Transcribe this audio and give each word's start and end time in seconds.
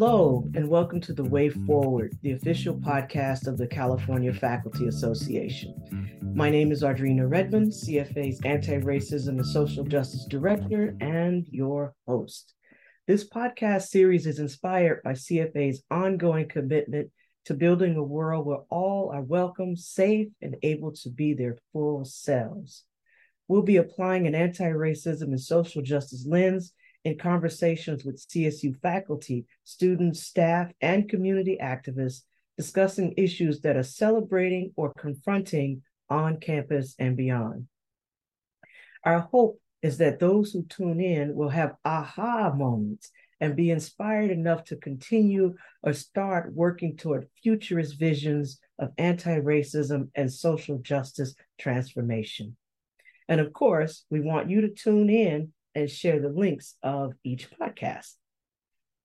Hello, 0.00 0.44
mm-hmm. 0.46 0.56
and 0.56 0.68
welcome 0.68 1.00
to 1.00 1.12
The 1.12 1.24
Way 1.24 1.48
Forward, 1.48 2.16
the 2.22 2.30
official 2.30 2.76
podcast 2.76 3.48
of 3.48 3.58
the 3.58 3.66
California 3.66 4.32
Faculty 4.32 4.86
Association. 4.86 5.74
My 6.36 6.48
name 6.48 6.70
is 6.70 6.84
Audrena 6.84 7.28
Redmond, 7.28 7.72
CFA's 7.72 8.40
Anti 8.44 8.78
Racism 8.78 9.30
and 9.30 9.44
Social 9.44 9.82
Justice 9.82 10.24
Director, 10.30 10.96
and 11.00 11.48
your 11.50 11.96
host. 12.06 12.54
This 13.08 13.28
podcast 13.28 13.88
series 13.88 14.28
is 14.28 14.38
inspired 14.38 15.02
by 15.02 15.14
CFA's 15.14 15.82
ongoing 15.90 16.48
commitment 16.48 17.10
to 17.46 17.54
building 17.54 17.96
a 17.96 18.02
world 18.04 18.46
where 18.46 18.62
all 18.70 19.10
are 19.12 19.22
welcome, 19.22 19.74
safe, 19.74 20.28
and 20.40 20.58
able 20.62 20.92
to 20.92 21.10
be 21.10 21.34
their 21.34 21.58
full 21.72 22.04
selves. 22.04 22.84
We'll 23.48 23.62
be 23.62 23.78
applying 23.78 24.28
an 24.28 24.36
anti 24.36 24.70
racism 24.70 25.22
and 25.22 25.40
social 25.40 25.82
justice 25.82 26.24
lens 26.24 26.72
in 27.04 27.18
conversations 27.18 28.04
with 28.04 28.26
CSU 28.26 28.78
faculty, 28.80 29.46
students, 29.64 30.22
staff, 30.22 30.70
and 30.80 31.08
community 31.08 31.58
activists 31.60 32.22
discussing 32.56 33.14
issues 33.16 33.60
that 33.60 33.76
are 33.76 33.84
celebrating 33.84 34.72
or 34.76 34.92
confronting 34.94 35.82
on 36.10 36.40
campus 36.40 36.94
and 36.98 37.16
beyond. 37.16 37.68
Our 39.04 39.20
hope 39.20 39.60
is 39.80 39.98
that 39.98 40.18
those 40.18 40.52
who 40.52 40.64
tune 40.64 41.00
in 41.00 41.34
will 41.34 41.50
have 41.50 41.76
aha 41.84 42.52
moments 42.52 43.10
and 43.40 43.54
be 43.54 43.70
inspired 43.70 44.30
enough 44.30 44.64
to 44.64 44.76
continue 44.76 45.54
or 45.82 45.92
start 45.92 46.52
working 46.52 46.96
toward 46.96 47.28
futurist 47.40 47.98
visions 47.98 48.58
of 48.78 48.90
anti 48.98 49.38
racism 49.38 50.08
and 50.14 50.32
social 50.32 50.78
justice 50.78 51.34
transformation. 51.58 52.56
And 53.28 53.40
of 53.40 53.52
course, 53.52 54.04
we 54.10 54.20
want 54.20 54.50
you 54.50 54.62
to 54.62 54.68
tune 54.68 55.10
in 55.10 55.52
and 55.78 55.90
share 55.90 56.20
the 56.20 56.28
links 56.28 56.74
of 56.82 57.12
each 57.22 57.48
podcast. 57.50 58.14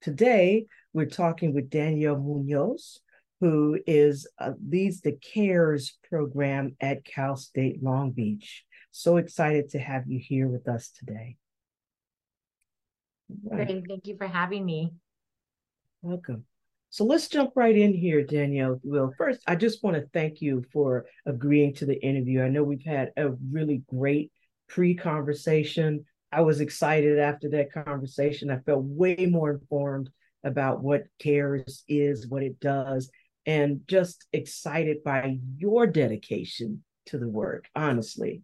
Today, 0.01 0.65
we're 0.91 1.05
talking 1.05 1.53
with 1.53 1.69
Danielle 1.69 2.17
Muñoz, 2.17 2.97
who 3.39 3.79
is 3.85 4.27
uh, 4.39 4.53
leads 4.67 5.01
the 5.01 5.13
CARES 5.13 5.97
program 6.09 6.75
at 6.81 7.05
Cal 7.05 7.35
State 7.35 7.81
Long 7.83 8.11
Beach. 8.11 8.63
So 8.91 9.17
excited 9.17 9.69
to 9.71 9.79
have 9.79 10.03
you 10.07 10.19
here 10.19 10.47
with 10.47 10.67
us 10.67 10.89
today. 10.89 11.37
Right. 13.43 13.67
Great. 13.67 13.87
Thank 13.87 14.07
you 14.07 14.17
for 14.17 14.27
having 14.27 14.65
me. 14.65 14.93
Welcome. 16.01 16.45
So 16.89 17.05
let's 17.05 17.27
jump 17.27 17.51
right 17.55 17.75
in 17.75 17.93
here, 17.93 18.23
Danielle. 18.23 18.79
Well, 18.83 19.13
first, 19.17 19.41
I 19.47 19.55
just 19.55 19.83
want 19.83 19.95
to 19.95 20.07
thank 20.13 20.41
you 20.41 20.63
for 20.73 21.05
agreeing 21.25 21.73
to 21.75 21.85
the 21.85 21.99
interview. 22.03 22.41
I 22.41 22.49
know 22.49 22.63
we've 22.63 22.85
had 22.85 23.11
a 23.15 23.31
really 23.51 23.83
great 23.87 24.31
pre 24.67 24.95
conversation. 24.95 26.05
I 26.33 26.41
was 26.41 26.61
excited 26.61 27.19
after 27.19 27.49
that 27.49 27.71
conversation. 27.71 28.49
I 28.49 28.59
felt 28.59 28.83
way 28.83 29.27
more 29.29 29.51
informed 29.51 30.09
about 30.43 30.81
what 30.81 31.03
CARES 31.19 31.83
is, 31.87 32.27
what 32.27 32.43
it 32.43 32.59
does, 32.59 33.09
and 33.45 33.81
just 33.87 34.25
excited 34.33 35.03
by 35.03 35.37
your 35.57 35.87
dedication 35.87 36.83
to 37.07 37.17
the 37.17 37.29
work, 37.29 37.65
honestly. 37.75 38.41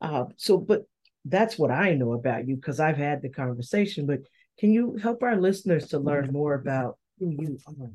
Uh, 0.00 0.26
so, 0.36 0.58
but 0.58 0.82
that's 1.24 1.58
what 1.58 1.70
I 1.70 1.94
know 1.94 2.12
about 2.12 2.46
you 2.46 2.56
because 2.56 2.80
I've 2.80 2.96
had 2.96 3.22
the 3.22 3.30
conversation. 3.30 4.06
But 4.06 4.20
can 4.58 4.70
you 4.70 4.96
help 4.96 5.22
our 5.22 5.36
listeners 5.36 5.88
to 5.88 5.98
learn 5.98 6.30
more 6.32 6.54
about 6.54 6.98
who 7.18 7.30
you 7.30 7.58
are? 7.66 7.90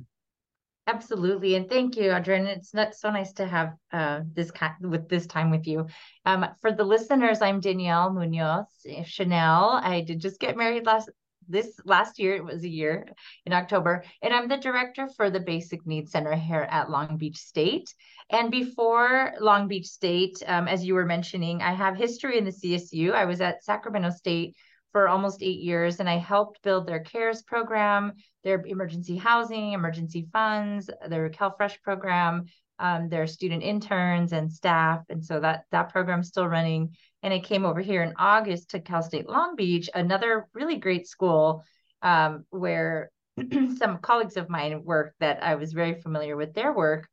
Absolutely, 0.89 1.53
and 1.53 1.69
thank 1.69 1.97
you, 1.97 2.11
Audrey. 2.11 2.35
And 2.35 2.47
It's 2.47 2.73
not 2.73 2.95
so 2.95 3.11
nice 3.11 3.31
to 3.33 3.45
have 3.45 3.75
uh, 3.93 4.21
this 4.33 4.49
kind 4.49 4.73
with 4.81 5.07
this 5.07 5.27
time 5.27 5.51
with 5.51 5.67
you. 5.67 5.85
Um, 6.25 6.47
for 6.61 6.71
the 6.71 6.83
listeners, 6.83 7.43
I'm 7.43 7.59
Danielle 7.59 8.09
Muñoz 8.09 8.65
Channel. 9.05 9.79
I 9.83 10.01
did 10.01 10.19
just 10.19 10.39
get 10.39 10.57
married 10.57 10.87
last 10.87 11.11
this 11.47 11.79
last 11.85 12.17
year. 12.17 12.35
It 12.35 12.43
was 12.43 12.63
a 12.63 12.69
year 12.69 13.05
in 13.45 13.53
October, 13.53 14.03
and 14.23 14.33
I'm 14.33 14.47
the 14.47 14.57
director 14.57 15.07
for 15.15 15.29
the 15.29 15.39
Basic 15.39 15.85
Needs 15.85 16.11
Center 16.11 16.33
here 16.33 16.67
at 16.71 16.89
Long 16.89 17.17
Beach 17.17 17.37
State. 17.37 17.93
And 18.31 18.49
before 18.49 19.33
Long 19.39 19.67
Beach 19.67 19.87
State, 19.87 20.41
um, 20.47 20.67
as 20.67 20.83
you 20.83 20.95
were 20.95 21.05
mentioning, 21.05 21.61
I 21.61 21.73
have 21.73 21.97
history 21.97 22.39
in 22.39 22.45
the 22.45 22.51
CSU. 22.51 23.13
I 23.13 23.25
was 23.25 23.41
at 23.41 23.63
Sacramento 23.63 24.09
State 24.09 24.55
for 24.91 25.07
almost 25.07 25.43
eight 25.43 25.59
years, 25.59 25.99
and 25.99 26.09
I 26.09 26.17
helped 26.17 26.61
build 26.63 26.87
their 26.87 26.99
CARES 26.99 27.43
program, 27.43 28.13
their 28.43 28.63
emergency 28.65 29.17
housing, 29.17 29.73
emergency 29.73 30.27
funds, 30.31 30.89
their 31.07 31.29
CalFresh 31.29 31.81
program, 31.81 32.45
um, 32.79 33.09
their 33.09 33.27
student 33.27 33.61
interns 33.61 34.31
and 34.31 34.51
staff. 34.51 35.03
And 35.09 35.23
so 35.23 35.39
that 35.41 35.65
that 35.71 35.89
program's 35.89 36.29
still 36.29 36.47
running. 36.47 36.95
And 37.21 37.33
I 37.33 37.39
came 37.39 37.65
over 37.65 37.81
here 37.81 38.01
in 38.01 38.13
August 38.17 38.71
to 38.71 38.79
Cal 38.79 39.03
State 39.03 39.27
Long 39.27 39.55
Beach, 39.55 39.89
another 39.93 40.47
really 40.53 40.77
great 40.77 41.07
school 41.07 41.63
um, 42.01 42.45
where 42.49 43.11
some 43.77 43.97
colleagues 43.99 44.37
of 44.37 44.49
mine 44.49 44.83
work 44.83 45.13
that 45.19 45.43
I 45.43 45.55
was 45.55 45.73
very 45.73 46.01
familiar 46.01 46.37
with 46.37 46.53
their 46.53 46.71
work. 46.71 47.07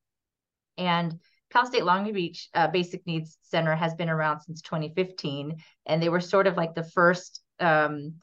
And 0.78 1.19
Cal 1.50 1.66
State 1.66 1.84
Long 1.84 2.10
Beach 2.12 2.48
uh, 2.54 2.69
Basic 2.69 3.06
Needs 3.06 3.38
Center 3.43 3.75
has 3.75 3.94
been 3.94 4.08
around 4.08 4.41
since 4.41 4.60
2015, 4.62 5.56
and 5.87 6.03
they 6.03 6.08
were 6.08 6.20
sort 6.20 6.47
of 6.47 6.56
like 6.56 6.75
the 6.75 6.84
first 6.84 7.41
um, 7.61 8.15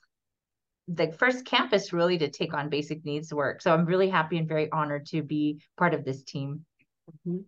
the 0.87 1.11
first 1.13 1.45
campus 1.45 1.93
really 1.93 2.17
to 2.17 2.29
take 2.29 2.53
on 2.53 2.69
basic 2.69 3.05
needs 3.05 3.33
work. 3.33 3.61
So 3.61 3.73
I'm 3.73 3.85
really 3.85 4.09
happy 4.09 4.37
and 4.37 4.47
very 4.47 4.71
honored 4.71 5.05
to 5.07 5.21
be 5.21 5.61
part 5.77 5.93
of 5.93 6.03
this 6.03 6.23
team. 6.23 6.65
Mm-hmm. 7.09 7.39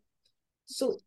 So, 0.66 0.98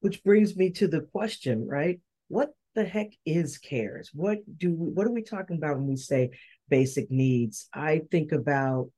which 0.00 0.22
brings 0.24 0.56
me 0.56 0.70
to 0.70 0.88
the 0.88 1.02
question, 1.12 1.66
right? 1.66 2.00
What 2.28 2.50
the 2.74 2.84
heck 2.84 3.12
is 3.24 3.58
CARES? 3.58 4.10
What 4.12 4.38
do 4.58 4.74
we, 4.74 4.90
what 4.90 5.06
are 5.06 5.12
we 5.12 5.22
talking 5.22 5.56
about 5.56 5.76
when 5.76 5.86
we 5.86 5.96
say 5.96 6.30
basic 6.68 7.10
needs? 7.10 7.68
I 7.72 8.02
think 8.10 8.32
about 8.32 8.90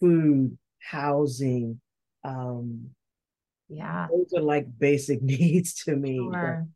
food, 0.00 0.58
housing. 0.80 1.80
Um, 2.22 2.90
yeah, 3.68 4.08
those 4.10 4.32
are 4.36 4.42
like 4.42 4.66
basic 4.78 5.22
needs 5.22 5.84
to 5.84 5.96
me. 5.96 6.16
Sure. 6.16 6.66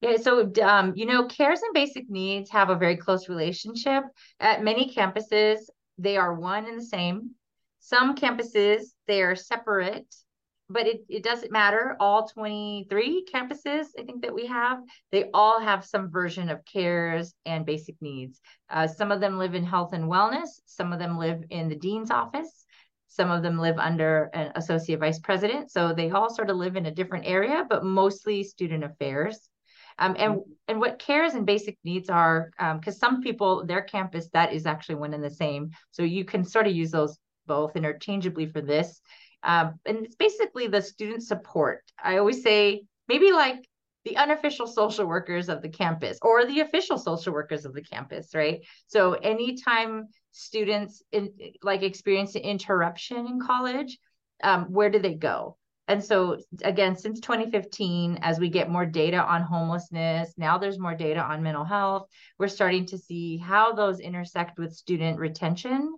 Yeah, 0.00 0.16
so 0.16 0.52
um, 0.62 0.92
you 0.94 1.06
know, 1.06 1.26
cares 1.26 1.60
and 1.62 1.74
basic 1.74 2.08
needs 2.08 2.50
have 2.50 2.70
a 2.70 2.76
very 2.76 2.96
close 2.96 3.28
relationship. 3.28 4.04
At 4.38 4.62
many 4.62 4.92
campuses, 4.94 5.58
they 5.98 6.16
are 6.16 6.34
one 6.34 6.66
and 6.66 6.78
the 6.78 6.84
same. 6.84 7.30
Some 7.80 8.14
campuses, 8.14 8.82
they 9.08 9.22
are 9.22 9.34
separate, 9.34 10.14
but 10.68 10.86
it, 10.86 11.00
it 11.08 11.24
doesn't 11.24 11.50
matter. 11.50 11.96
All 11.98 12.28
23 12.28 13.26
campuses, 13.32 13.86
I 13.98 14.04
think 14.04 14.22
that 14.22 14.34
we 14.34 14.46
have, 14.46 14.78
they 15.10 15.30
all 15.34 15.58
have 15.58 15.84
some 15.84 16.10
version 16.10 16.48
of 16.48 16.64
cares 16.64 17.34
and 17.44 17.66
basic 17.66 17.96
needs. 18.00 18.40
Uh, 18.70 18.86
some 18.86 19.10
of 19.10 19.20
them 19.20 19.38
live 19.38 19.54
in 19.54 19.64
health 19.64 19.94
and 19.94 20.04
wellness, 20.04 20.60
some 20.66 20.92
of 20.92 21.00
them 21.00 21.18
live 21.18 21.42
in 21.50 21.68
the 21.68 21.76
dean's 21.76 22.10
office. 22.10 22.64
Some 23.10 23.30
of 23.30 23.42
them 23.42 23.58
live 23.58 23.78
under 23.78 24.30
an 24.34 24.52
associate 24.54 25.00
vice 25.00 25.18
president. 25.18 25.70
So 25.72 25.94
they 25.94 26.10
all 26.10 26.32
sort 26.32 26.50
of 26.50 26.56
live 26.58 26.76
in 26.76 26.86
a 26.86 26.94
different 26.94 27.26
area, 27.26 27.64
but 27.68 27.82
mostly 27.82 28.44
student 28.44 28.84
affairs. 28.84 29.48
Um, 29.98 30.14
and 30.18 30.34
mm-hmm. 30.34 30.50
and 30.68 30.80
what 30.80 30.98
cares 30.98 31.34
and 31.34 31.44
basic 31.44 31.76
needs 31.84 32.08
are 32.08 32.50
because 32.56 32.94
um, 32.94 32.98
some 32.98 33.22
people 33.22 33.64
their 33.66 33.82
campus 33.82 34.28
that 34.32 34.52
is 34.52 34.66
actually 34.66 34.96
one 34.96 35.14
and 35.14 35.24
the 35.24 35.30
same. 35.30 35.70
So 35.90 36.02
you 36.02 36.24
can 36.24 36.44
sort 36.44 36.66
of 36.66 36.74
use 36.74 36.90
those 36.90 37.18
both 37.46 37.76
interchangeably 37.76 38.46
for 38.46 38.60
this. 38.60 39.00
Um, 39.42 39.74
and 39.86 39.98
it's 40.04 40.16
basically 40.16 40.66
the 40.66 40.82
student 40.82 41.22
support. 41.22 41.82
I 42.02 42.18
always 42.18 42.42
say 42.42 42.82
maybe 43.08 43.32
like 43.32 43.64
the 44.04 44.16
unofficial 44.16 44.66
social 44.66 45.06
workers 45.06 45.48
of 45.48 45.62
the 45.62 45.68
campus 45.68 46.18
or 46.22 46.44
the 46.46 46.60
official 46.60 46.98
social 46.98 47.32
workers 47.32 47.64
of 47.64 47.74
the 47.74 47.82
campus 47.82 48.34
right? 48.34 48.60
So 48.86 49.12
anytime 49.12 50.08
students 50.32 51.02
in, 51.12 51.32
like 51.62 51.82
experience 51.82 52.34
an 52.34 52.42
interruption 52.42 53.26
in 53.26 53.40
college 53.40 53.98
um, 54.42 54.66
where 54.66 54.88
do 54.88 54.98
they 54.98 55.14
go 55.14 55.57
and 55.88 56.04
so, 56.04 56.36
again, 56.62 56.96
since 56.96 57.18
2015, 57.20 58.18
as 58.20 58.38
we 58.38 58.50
get 58.50 58.68
more 58.68 58.84
data 58.84 59.16
on 59.16 59.40
homelessness, 59.40 60.34
now 60.36 60.58
there's 60.58 60.78
more 60.78 60.94
data 60.94 61.20
on 61.20 61.42
mental 61.42 61.64
health, 61.64 62.08
we're 62.38 62.48
starting 62.48 62.84
to 62.86 62.98
see 62.98 63.38
how 63.38 63.72
those 63.72 63.98
intersect 63.98 64.58
with 64.58 64.74
student 64.74 65.18
retention 65.18 65.96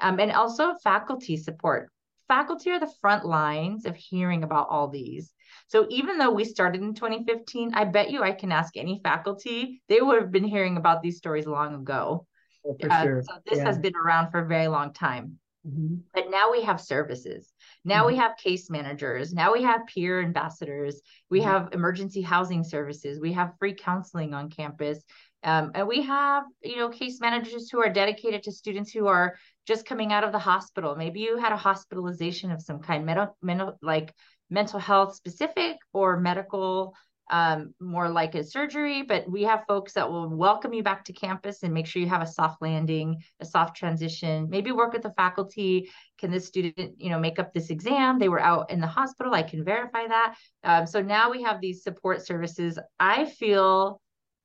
um, 0.00 0.18
and 0.18 0.32
also 0.32 0.74
faculty 0.82 1.36
support. 1.36 1.90
Faculty 2.26 2.70
are 2.70 2.80
the 2.80 2.92
front 3.02 3.26
lines 3.26 3.84
of 3.84 3.96
hearing 3.96 4.44
about 4.44 4.68
all 4.70 4.88
these. 4.88 5.34
So 5.66 5.86
even 5.90 6.16
though 6.16 6.32
we 6.32 6.44
started 6.44 6.80
in 6.80 6.94
2015, 6.94 7.74
I 7.74 7.84
bet 7.84 8.10
you 8.10 8.22
I 8.22 8.32
can 8.32 8.50
ask 8.50 8.78
any 8.78 9.00
faculty, 9.04 9.82
they 9.90 10.00
would 10.00 10.22
have 10.22 10.32
been 10.32 10.44
hearing 10.44 10.78
about 10.78 11.02
these 11.02 11.18
stories 11.18 11.46
long 11.46 11.74
ago. 11.74 12.26
Oh, 12.66 12.76
for 12.80 12.90
uh, 12.90 13.02
sure. 13.02 13.22
So 13.22 13.34
this 13.46 13.58
yeah. 13.58 13.64
has 13.66 13.78
been 13.78 13.94
around 13.94 14.30
for 14.30 14.40
a 14.40 14.46
very 14.46 14.68
long 14.68 14.94
time. 14.94 15.38
Mm-hmm. 15.66 15.96
But 16.14 16.30
now 16.30 16.50
we 16.50 16.62
have 16.62 16.80
services. 16.80 17.52
Now 17.84 18.00
mm-hmm. 18.00 18.06
we 18.08 18.16
have 18.16 18.36
case 18.36 18.70
managers. 18.70 19.32
Now 19.32 19.52
we 19.52 19.62
have 19.62 19.86
peer 19.86 20.20
ambassadors. 20.22 21.00
We 21.30 21.40
mm-hmm. 21.40 21.48
have 21.48 21.68
emergency 21.72 22.22
housing 22.22 22.64
services. 22.64 23.20
We 23.20 23.32
have 23.32 23.54
free 23.58 23.74
counseling 23.74 24.34
on 24.34 24.50
campus. 24.50 25.02
Um, 25.44 25.70
and 25.74 25.86
we 25.86 26.02
have, 26.02 26.44
you 26.62 26.76
know, 26.76 26.88
case 26.88 27.20
managers 27.20 27.70
who 27.70 27.80
are 27.80 27.88
dedicated 27.88 28.42
to 28.44 28.52
students 28.52 28.90
who 28.90 29.06
are 29.06 29.36
just 29.66 29.86
coming 29.86 30.12
out 30.12 30.24
of 30.24 30.32
the 30.32 30.38
hospital. 30.38 30.96
Maybe 30.96 31.20
you 31.20 31.36
had 31.36 31.52
a 31.52 31.56
hospitalization 31.56 32.50
of 32.50 32.60
some 32.60 32.80
kind, 32.80 33.06
mental, 33.06 33.36
mental 33.40 33.78
like 33.80 34.12
mental 34.50 34.80
health 34.80 35.14
specific 35.14 35.76
or 35.92 36.18
medical 36.18 36.94
um, 37.30 37.74
more 37.80 38.08
like 38.08 38.34
a 38.34 38.44
surgery, 38.44 39.02
but 39.02 39.30
we 39.30 39.42
have 39.42 39.64
folks 39.66 39.92
that 39.94 40.10
will 40.10 40.28
welcome 40.28 40.72
you 40.72 40.82
back 40.82 41.04
to 41.04 41.12
campus 41.12 41.62
and 41.62 41.74
make 41.74 41.86
sure 41.86 42.00
you 42.00 42.08
have 42.08 42.22
a 42.22 42.26
soft 42.26 42.62
landing, 42.62 43.16
a 43.40 43.44
soft 43.44 43.76
transition. 43.76 44.48
Maybe 44.48 44.72
work 44.72 44.92
with 44.92 45.02
the 45.02 45.12
faculty. 45.12 45.90
Can 46.18 46.30
this 46.30 46.46
student, 46.46 47.00
you 47.00 47.10
know, 47.10 47.18
make 47.18 47.38
up 47.38 47.52
this 47.52 47.70
exam? 47.70 48.18
They 48.18 48.28
were 48.28 48.40
out 48.40 48.70
in 48.70 48.80
the 48.80 48.86
hospital. 48.86 49.34
I 49.34 49.42
can 49.42 49.64
verify 49.64 50.06
that. 50.06 50.34
Um, 50.64 50.86
so 50.86 51.02
now 51.02 51.30
we 51.30 51.42
have 51.42 51.60
these 51.60 51.82
support 51.82 52.26
services. 52.26 52.78
I 52.98 53.26
feel 53.26 54.00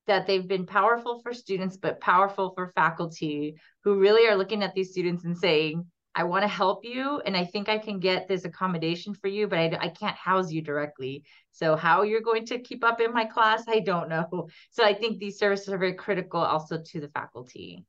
that 0.08 0.28
they've 0.28 0.48
been 0.48 0.66
powerful 0.66 1.22
for 1.22 1.34
students, 1.34 1.78
but 1.78 2.02
powerful 2.02 2.52
for 2.56 2.68
faculty 2.68 3.56
who 3.84 4.00
really 4.00 4.28
are 4.28 4.36
looking 4.36 4.62
at 4.62 4.74
these 4.74 4.92
students 4.92 5.24
and 5.24 5.38
saying, 5.38 5.86
I 6.16 6.24
want 6.24 6.44
to 6.44 6.48
help 6.48 6.86
you 6.86 7.22
and 7.26 7.36
I 7.36 7.44
think 7.44 7.70
I 7.70 7.80
can 7.80 8.00
get 8.00 8.28
this 8.28 8.46
accommodation 8.46 9.16
for 9.16 9.28
you, 9.28 9.48
but 9.48 9.58
I, 9.58 9.78
I 9.82 9.88
can't 9.90 10.16
house 10.16 10.52
you 10.52 10.62
directly. 10.62 11.24
So, 11.52 11.76
how 11.76 12.04
you're 12.04 12.22
going 12.22 12.46
to 12.48 12.60
keep 12.60 12.84
up 12.84 13.02
in 13.02 13.14
my 13.14 13.26
class, 13.26 13.64
I 13.68 13.80
don't 13.80 14.10
know. 14.10 14.50
So, 14.72 14.84
I 14.84 14.94
think 14.94 15.20
these 15.20 15.40
services 15.40 15.70
are 15.70 15.78
very 15.78 15.94
critical 15.94 16.40
also 16.40 16.82
to 16.82 17.00
the 17.00 17.08
faculty. 17.10 17.86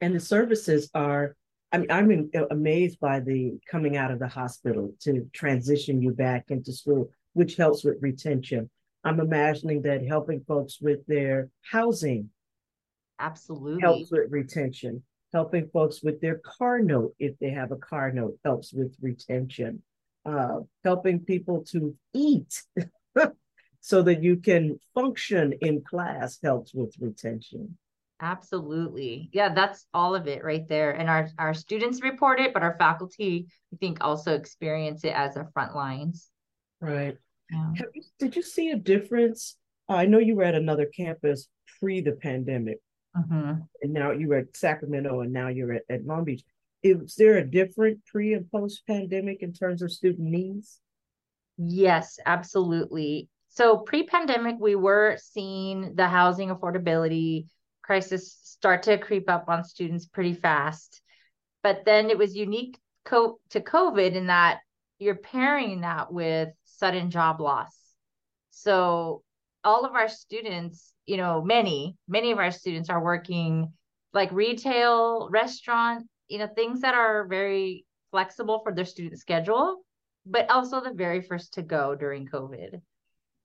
And 0.00 0.14
the 0.14 0.20
services 0.20 0.90
are, 0.94 1.36
I 1.70 1.78
mean, 1.78 1.90
I'm 1.90 2.10
in, 2.10 2.30
uh, 2.34 2.46
amazed 2.50 2.98
by 2.98 3.20
the 3.20 3.58
coming 3.70 3.96
out 3.96 4.10
of 4.10 4.18
the 4.18 4.28
hospital 4.28 4.94
to 5.02 5.28
transition 5.32 6.02
you 6.02 6.12
back 6.12 6.46
into 6.48 6.72
school, 6.72 7.10
which 7.34 7.56
helps 7.56 7.84
with 7.84 7.98
retention. 8.00 8.68
I'm 9.04 9.20
imagining 9.20 9.82
that 9.82 10.04
helping 10.04 10.44
folks 10.46 10.80
with 10.80 11.06
their 11.06 11.48
housing 11.62 12.30
absolutely 13.18 13.80
helps 13.80 14.10
with 14.10 14.30
retention 14.30 15.02
helping 15.32 15.68
folks 15.68 16.02
with 16.02 16.20
their 16.20 16.36
car 16.38 16.78
note 16.78 17.14
if 17.18 17.38
they 17.38 17.50
have 17.50 17.72
a 17.72 17.76
car 17.76 18.12
note 18.12 18.38
helps 18.44 18.72
with 18.72 18.94
retention. 19.00 19.82
Uh, 20.24 20.60
helping 20.84 21.18
people 21.18 21.64
to 21.64 21.96
eat 22.14 22.62
so 23.80 24.02
that 24.02 24.22
you 24.22 24.36
can 24.36 24.78
function 24.94 25.52
in 25.60 25.82
class 25.82 26.38
helps 26.42 26.72
with 26.72 26.94
retention. 27.00 27.76
Absolutely. 28.20 29.30
Yeah 29.32 29.52
that's 29.52 29.84
all 29.92 30.14
of 30.14 30.28
it 30.28 30.44
right 30.44 30.68
there. 30.68 30.92
And 30.92 31.10
our 31.10 31.28
our 31.38 31.54
students 31.54 32.02
report 32.02 32.38
it 32.38 32.54
but 32.54 32.62
our 32.62 32.76
faculty 32.78 33.48
i 33.72 33.76
think 33.78 33.98
also 34.00 34.34
experience 34.34 35.02
it 35.02 35.14
as 35.14 35.36
a 35.36 35.48
front 35.52 35.74
lines. 35.74 36.28
Right. 36.80 37.16
Yeah. 37.50 37.72
you, 37.92 38.02
did 38.20 38.36
you 38.36 38.42
see 38.42 38.70
a 38.70 38.76
difference? 38.76 39.56
I 39.88 40.06
know 40.06 40.18
you 40.18 40.36
were 40.36 40.44
at 40.44 40.54
another 40.54 40.86
campus 40.86 41.48
pre 41.80 42.00
the 42.00 42.12
pandemic 42.12 42.78
Mm-hmm. 43.16 43.52
And 43.82 43.92
now 43.92 44.12
you're 44.12 44.36
at 44.36 44.56
Sacramento 44.56 45.20
and 45.20 45.32
now 45.32 45.48
you're 45.48 45.74
at, 45.74 45.82
at 45.90 46.06
Long 46.06 46.24
Beach. 46.24 46.42
Is 46.82 47.14
there 47.16 47.38
a 47.38 47.46
different 47.48 48.04
pre 48.06 48.34
and 48.34 48.50
post 48.50 48.82
pandemic 48.86 49.42
in 49.42 49.52
terms 49.52 49.82
of 49.82 49.92
student 49.92 50.28
needs? 50.28 50.80
Yes, 51.58 52.18
absolutely. 52.24 53.28
So 53.50 53.78
pre 53.78 54.04
pandemic, 54.04 54.56
we 54.58 54.74
were 54.74 55.18
seeing 55.20 55.94
the 55.94 56.08
housing 56.08 56.48
affordability 56.48 57.46
crisis 57.82 58.38
start 58.42 58.84
to 58.84 58.98
creep 58.98 59.28
up 59.28 59.44
on 59.48 59.64
students 59.64 60.06
pretty 60.06 60.32
fast. 60.32 61.02
But 61.62 61.84
then 61.84 62.10
it 62.10 62.18
was 62.18 62.34
unique 62.34 62.78
co- 63.04 63.38
to 63.50 63.60
COVID 63.60 64.14
in 64.14 64.28
that 64.28 64.60
you're 64.98 65.16
pairing 65.16 65.82
that 65.82 66.12
with 66.12 66.48
sudden 66.64 67.10
job 67.10 67.40
loss. 67.40 67.76
So 68.50 69.22
all 69.64 69.84
of 69.84 69.92
our 69.92 70.08
students 70.08 70.92
you 71.06 71.16
know, 71.16 71.42
many, 71.42 71.96
many 72.08 72.30
of 72.32 72.38
our 72.38 72.50
students 72.50 72.88
are 72.88 73.02
working 73.02 73.72
like 74.12 74.30
retail, 74.32 75.28
restaurant, 75.30 76.06
you 76.28 76.38
know, 76.38 76.48
things 76.48 76.80
that 76.80 76.94
are 76.94 77.26
very 77.26 77.84
flexible 78.10 78.60
for 78.62 78.74
their 78.74 78.84
student 78.84 79.18
schedule, 79.18 79.84
but 80.26 80.48
also 80.50 80.80
the 80.80 80.92
very 80.92 81.20
first 81.20 81.54
to 81.54 81.62
go 81.62 81.94
during 81.94 82.28
COVID. 82.28 82.80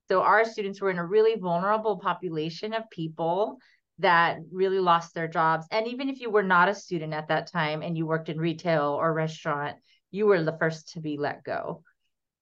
So 0.08 0.22
our 0.22 0.44
students 0.44 0.80
were 0.80 0.90
in 0.90 0.98
a 0.98 1.06
really 1.06 1.38
vulnerable 1.38 1.98
population 1.98 2.72
of 2.72 2.88
people 2.90 3.58
that 3.98 4.38
really 4.52 4.78
lost 4.78 5.14
their 5.14 5.28
jobs. 5.28 5.66
And 5.70 5.88
even 5.88 6.08
if 6.08 6.20
you 6.20 6.30
were 6.30 6.42
not 6.42 6.68
a 6.68 6.74
student 6.74 7.12
at 7.12 7.28
that 7.28 7.50
time 7.50 7.82
and 7.82 7.96
you 7.96 8.06
worked 8.06 8.28
in 8.28 8.38
retail 8.38 8.96
or 8.98 9.12
restaurant, 9.12 9.76
you 10.10 10.26
were 10.26 10.42
the 10.42 10.56
first 10.58 10.92
to 10.92 11.00
be 11.00 11.18
let 11.18 11.42
go. 11.42 11.82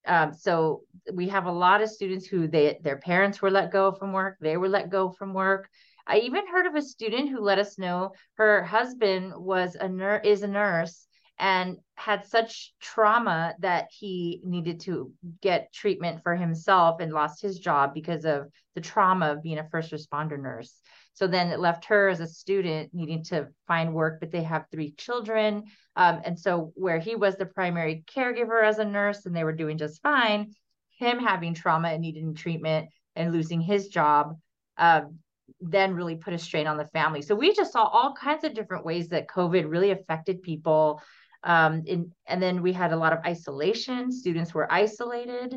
Um, 0.07 0.33
so 0.35 0.83
we 1.13 1.29
have 1.29 1.47
a 1.47 1.53
lot 1.53 1.83
of 1.83 1.91
students 1.91 2.27
who 2.27 2.49
they 2.49 2.79
their 2.83 2.99
parents 2.99 3.43
were 3.43 3.51
let 3.51 3.73
go 3.73 3.93
from 3.93 4.13
work, 4.13 4.37
they 4.41 4.57
were 4.57 4.69
let 4.69 4.91
go 4.91 5.11
from 5.11 5.35
work. 5.35 5.69
I 6.07 6.19
even 6.19 6.47
heard 6.47 6.67
of 6.67 6.77
a 6.77 6.83
student 6.83 7.31
who 7.31 7.41
let 7.41 7.59
us 7.59 7.79
know 7.79 8.13
her 8.35 8.63
husband 8.63 9.33
was 9.37 9.75
a 9.75 9.89
nurse 9.89 10.21
is 10.25 10.43
a 10.43 10.49
nurse 10.49 11.07
and 11.39 11.77
had 11.97 12.27
such 12.27 12.73
trauma 12.81 13.55
that 13.59 13.89
he 13.91 14.41
needed 14.45 14.81
to 14.81 15.13
get 15.43 15.73
treatment 15.73 16.23
for 16.23 16.35
himself 16.35 17.01
and 17.01 17.13
lost 17.13 17.43
his 17.43 17.59
job 17.59 17.93
because 17.93 18.25
of 18.25 18.47
the 18.75 18.81
trauma 18.81 19.33
of 19.33 19.43
being 19.43 19.59
a 19.59 19.69
first 19.69 19.93
responder 19.93 20.41
nurse. 20.41 20.81
So 21.17 21.27
then 21.27 21.49
it 21.49 21.61
left 21.61 21.87
her 21.87 22.11
as 22.11 22.21
a 22.21 22.27
student 22.27 22.93
needing 22.93 23.25
to 23.25 23.49
find 23.67 23.95
work, 23.95 24.21
but 24.21 24.31
they 24.31 24.43
have 24.43 24.67
three 24.71 24.93
children. 24.99 25.65
Um, 25.97 26.21
and 26.27 26.39
so 26.39 26.73
where 26.75 26.99
he 26.99 27.17
was 27.17 27.37
the 27.37 27.47
primary 27.47 28.05
caregiver 28.15 28.63
as 28.63 28.79
a 28.79 28.85
nurse 28.85 29.25
and 29.25 29.35
they 29.35 29.43
were 29.43 29.55
doing 29.55 29.79
just 29.79 30.03
fine, 30.03 30.53
him 30.91 31.19
having 31.19 31.55
trauma 31.55 31.89
and 31.89 32.03
needing 32.03 32.35
treatment 32.35 32.91
and 33.15 33.33
losing 33.33 33.63
his 33.63 33.89
job 33.89 34.37
um, 34.77 35.19
then 35.59 35.95
really 35.95 36.17
put 36.17 36.35
a 36.35 36.39
strain 36.39 36.67
on 36.67 36.77
the 36.77 36.89
family. 36.89 37.23
So 37.23 37.35
we 37.35 37.55
just 37.55 37.73
saw 37.73 37.85
all 37.85 38.13
kinds 38.13 38.45
of 38.45 38.53
different 38.53 38.85
ways 38.85 39.09
that 39.09 39.27
COVID 39.27 39.71
really 39.71 39.93
affected 39.93 40.43
people. 40.43 41.01
Um, 41.45 41.85
in, 41.87 42.13
and 42.27 42.43
then 42.43 42.61
we 42.61 42.75
had 42.75 42.93
a 42.93 42.97
lot 42.97 43.15
of 43.15 43.21
isolation. 43.25 44.13
Students 44.13 44.53
were 44.53 44.71
isolated 44.71 45.57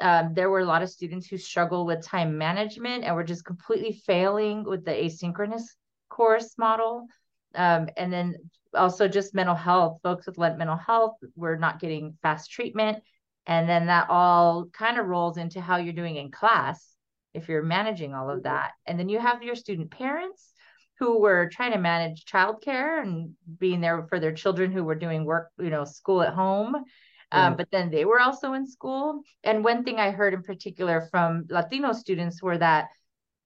um, 0.00 0.34
there 0.34 0.50
were 0.50 0.60
a 0.60 0.64
lot 0.64 0.82
of 0.82 0.90
students 0.90 1.26
who 1.26 1.38
struggle 1.38 1.84
with 1.84 2.04
time 2.04 2.38
management 2.38 3.04
and 3.04 3.14
were 3.14 3.24
just 3.24 3.44
completely 3.44 4.00
failing 4.06 4.64
with 4.64 4.84
the 4.84 4.92
asynchronous 4.92 5.64
course 6.08 6.56
model. 6.58 7.06
Um, 7.54 7.88
and 7.96 8.12
then 8.12 8.36
also 8.74 9.08
just 9.08 9.34
mental 9.34 9.54
health, 9.54 10.00
folks 10.02 10.26
with 10.26 10.38
mental 10.38 10.76
health 10.76 11.16
were 11.34 11.56
not 11.56 11.80
getting 11.80 12.16
fast 12.22 12.50
treatment. 12.50 13.02
And 13.46 13.68
then 13.68 13.86
that 13.86 14.10
all 14.10 14.66
kind 14.72 14.98
of 14.98 15.06
rolls 15.06 15.38
into 15.38 15.60
how 15.60 15.78
you're 15.78 15.94
doing 15.94 16.16
in 16.16 16.30
class 16.30 16.86
if 17.34 17.48
you're 17.48 17.62
managing 17.62 18.14
all 18.14 18.30
of 18.30 18.42
that. 18.42 18.72
And 18.86 18.98
then 18.98 19.08
you 19.08 19.18
have 19.18 19.42
your 19.42 19.54
student 19.54 19.90
parents 19.90 20.52
who 20.98 21.20
were 21.20 21.48
trying 21.48 21.72
to 21.72 21.78
manage 21.78 22.24
childcare 22.24 23.00
and 23.00 23.34
being 23.58 23.80
there 23.80 24.06
for 24.08 24.20
their 24.20 24.32
children 24.32 24.72
who 24.72 24.84
were 24.84 24.96
doing 24.96 25.24
work, 25.24 25.50
you 25.58 25.70
know, 25.70 25.84
school 25.84 26.22
at 26.22 26.34
home 26.34 26.84
um, 27.32 27.56
but 27.56 27.70
then 27.70 27.90
they 27.90 28.04
were 28.04 28.20
also 28.20 28.54
in 28.54 28.66
school. 28.66 29.22
And 29.44 29.64
one 29.64 29.84
thing 29.84 29.98
I 29.98 30.10
heard 30.10 30.34
in 30.34 30.42
particular 30.42 31.08
from 31.10 31.44
Latino 31.48 31.92
students 31.92 32.42
were 32.42 32.58
that 32.58 32.88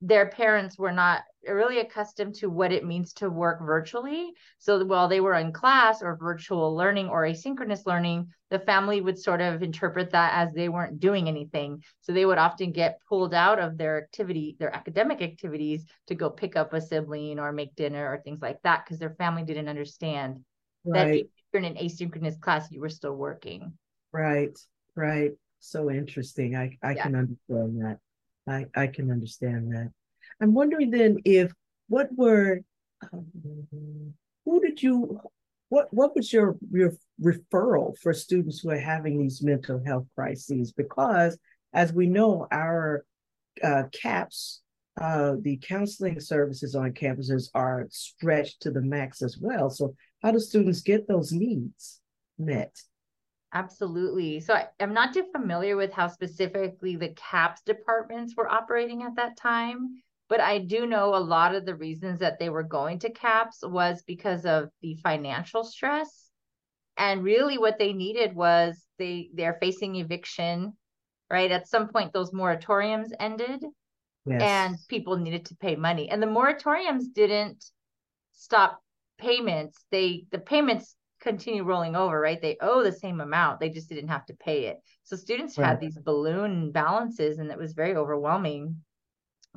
their 0.01 0.29
parents 0.29 0.77
were 0.77 0.93
not 0.93 1.23
really 1.49 1.79
accustomed 1.79 2.35
to 2.35 2.49
what 2.49 2.73
it 2.73 2.85
means 2.85 3.13
to 3.13 3.31
work 3.31 3.61
virtually. 3.65 4.33
So 4.59 4.85
while 4.85 5.09
they 5.09 5.21
were 5.21 5.35
in 5.35 5.53
class 5.53 6.03
or 6.03 6.17
virtual 6.17 6.75
learning 6.75 7.09
or 7.09 7.23
asynchronous 7.23 7.87
learning, 7.87 8.29
the 8.51 8.59
family 8.59 9.01
would 9.01 9.19
sort 9.19 9.41
of 9.41 9.63
interpret 9.63 10.11
that 10.11 10.33
as 10.35 10.53
they 10.55 10.69
weren't 10.69 11.01
doing 11.01 11.29
anything. 11.29 11.83
So 12.01 12.13
they 12.13 12.27
would 12.27 12.39
often 12.39 12.73
get 12.73 12.99
pulled 13.09 13.33
out 13.33 13.61
of 13.61 13.79
their 13.79 14.03
activity, 14.03 14.57
their 14.59 14.75
academic 14.75 15.23
activities 15.23 15.85
to 16.09 16.17
go 16.17 16.31
pick 16.31 16.57
up 16.57 16.73
a 16.73 16.81
sibling 16.81 17.39
or 17.39 17.53
make 17.53 17.75
dinner 17.77 18.13
or 18.13 18.21
things 18.23 18.43
like 18.43 18.61
that 18.63 18.85
because 18.85 18.99
their 18.99 19.15
family 19.15 19.45
didn't 19.45 19.69
understand 19.69 20.45
right. 20.85 21.25
that 21.25 21.29
you're 21.53 21.63
in 21.63 21.77
an 21.77 21.85
asynchronous 21.85 22.41
class, 22.41 22.71
you 22.71 22.81
were 22.81 22.89
still 22.89 23.15
working. 23.15 23.73
Right, 24.13 24.59
right. 24.97 25.33
So 25.61 25.91
interesting. 25.91 26.57
I, 26.57 26.77
I 26.83 26.95
yeah. 26.95 27.03
can 27.03 27.15
understand 27.15 27.83
that. 27.83 27.99
I, 28.49 28.67
I 28.75 28.87
can 28.89 29.11
understand 29.11 29.73
that. 29.73 29.91
I'm 30.41 30.55
wondering 30.55 30.91
then 30.91 31.19
if 31.25 31.53
what 31.89 32.09
were 32.17 32.61
um, 33.13 33.27
who 34.45 34.61
did 34.61 34.83
you 34.83 35.21
what 35.69 35.89
what 35.93 36.15
was 36.17 36.33
your 36.33 36.57
your 36.71 36.93
referral 37.23 37.97
for 37.99 38.13
students 38.13 38.61
who 38.61 38.71
are 38.71 38.79
having 38.79 39.19
these 39.19 39.43
mental 39.43 39.81
health 39.85 40.07
crises? 40.15 40.73
Because 40.73 41.39
as 41.73 41.93
we 41.93 42.07
know, 42.07 42.47
our 42.51 43.05
uh, 43.63 43.85
CAPS, 43.93 44.61
uh, 45.01 45.35
the 45.41 45.57
counseling 45.59 46.21
services 46.21 46.75
on 46.75 46.93
campuses 46.93 47.49
are 47.55 47.87
stretched 47.91 48.63
to 48.63 48.71
the 48.71 48.83
max 48.83 49.23
as 49.23 49.39
well. 49.39 49.71
So 49.71 49.95
how 50.23 50.31
do 50.31 50.39
students 50.39 50.83
get 50.83 51.09
those 51.09 51.33
needs 51.33 52.01
met? 52.39 52.77
Absolutely. 53.55 54.41
So 54.41 54.55
I, 54.55 54.69
am 54.81 54.95
not 54.95 55.13
too 55.13 55.27
familiar 55.31 55.77
with 55.77 55.93
how 55.93 56.09
specifically 56.09 56.97
the 56.97 57.11
CAPS 57.11 57.63
departments 57.67 58.35
were 58.37 58.49
operating 58.49 59.03
at 59.03 59.17
that 59.17 59.37
time, 59.37 60.03
but 60.29 60.41
I 60.41 60.59
do 60.59 60.87
know 60.87 61.15
a 61.15 61.19
lot 61.19 61.55
of 61.55 61.67
the 61.67 61.75
reasons 61.75 62.21
that 62.21 62.39
they 62.39 62.49
were 62.49 62.63
going 62.63 63.01
to 63.01 63.11
CAPS 63.11 63.59
was 63.63 64.03
because 64.07 64.47
of 64.47 64.71
the 64.81 64.95
financial 65.03 65.65
stress. 65.65 66.31
And 66.97 67.23
really 67.23 67.59
what 67.59 67.79
they 67.79 67.93
needed 67.93 68.35
was 68.35 68.83
they 68.99 69.31
they're 69.35 69.59
facing 69.61 69.97
eviction, 69.97 70.75
right? 71.31 71.51
At 71.51 71.69
some 71.69 71.89
point 71.89 72.13
those 72.13 72.31
moratoriums 72.31 73.11
ended 73.19 73.63
yes. 74.25 74.43
and 74.43 74.77
people 74.89 75.17
needed 75.17 75.47
to 75.47 75.57
pay 75.57 75.77
money. 75.77 76.09
And 76.09 76.23
the 76.23 76.27
moratoriums 76.27 77.05
didn't 77.15 77.65
stop 78.33 78.83
payments. 79.19 79.85
They 79.91 80.27
the 80.31 80.39
payments 80.39 80.95
continue 81.21 81.63
rolling 81.63 81.97
over, 81.97 82.21
right? 82.21 82.43
They 82.43 82.57
owe 82.61 82.83
the 82.83 82.93
same 82.93 83.21
amount. 83.21 83.61
They 83.61 83.71
just 83.71 83.89
didn't 83.89 84.09
have 84.09 84.27
to 84.27 84.35
pay 84.35 84.67
it. 84.67 84.79
So 85.05 85.17
students 85.17 85.57
right. 85.57 85.69
had 85.69 85.81
these 85.81 85.97
balloon 85.97 86.73
balances 86.73 87.39
and 87.39 87.51
it 87.51 87.59
was 87.59 87.73
very 87.73 87.97
overwhelming. 87.97 88.77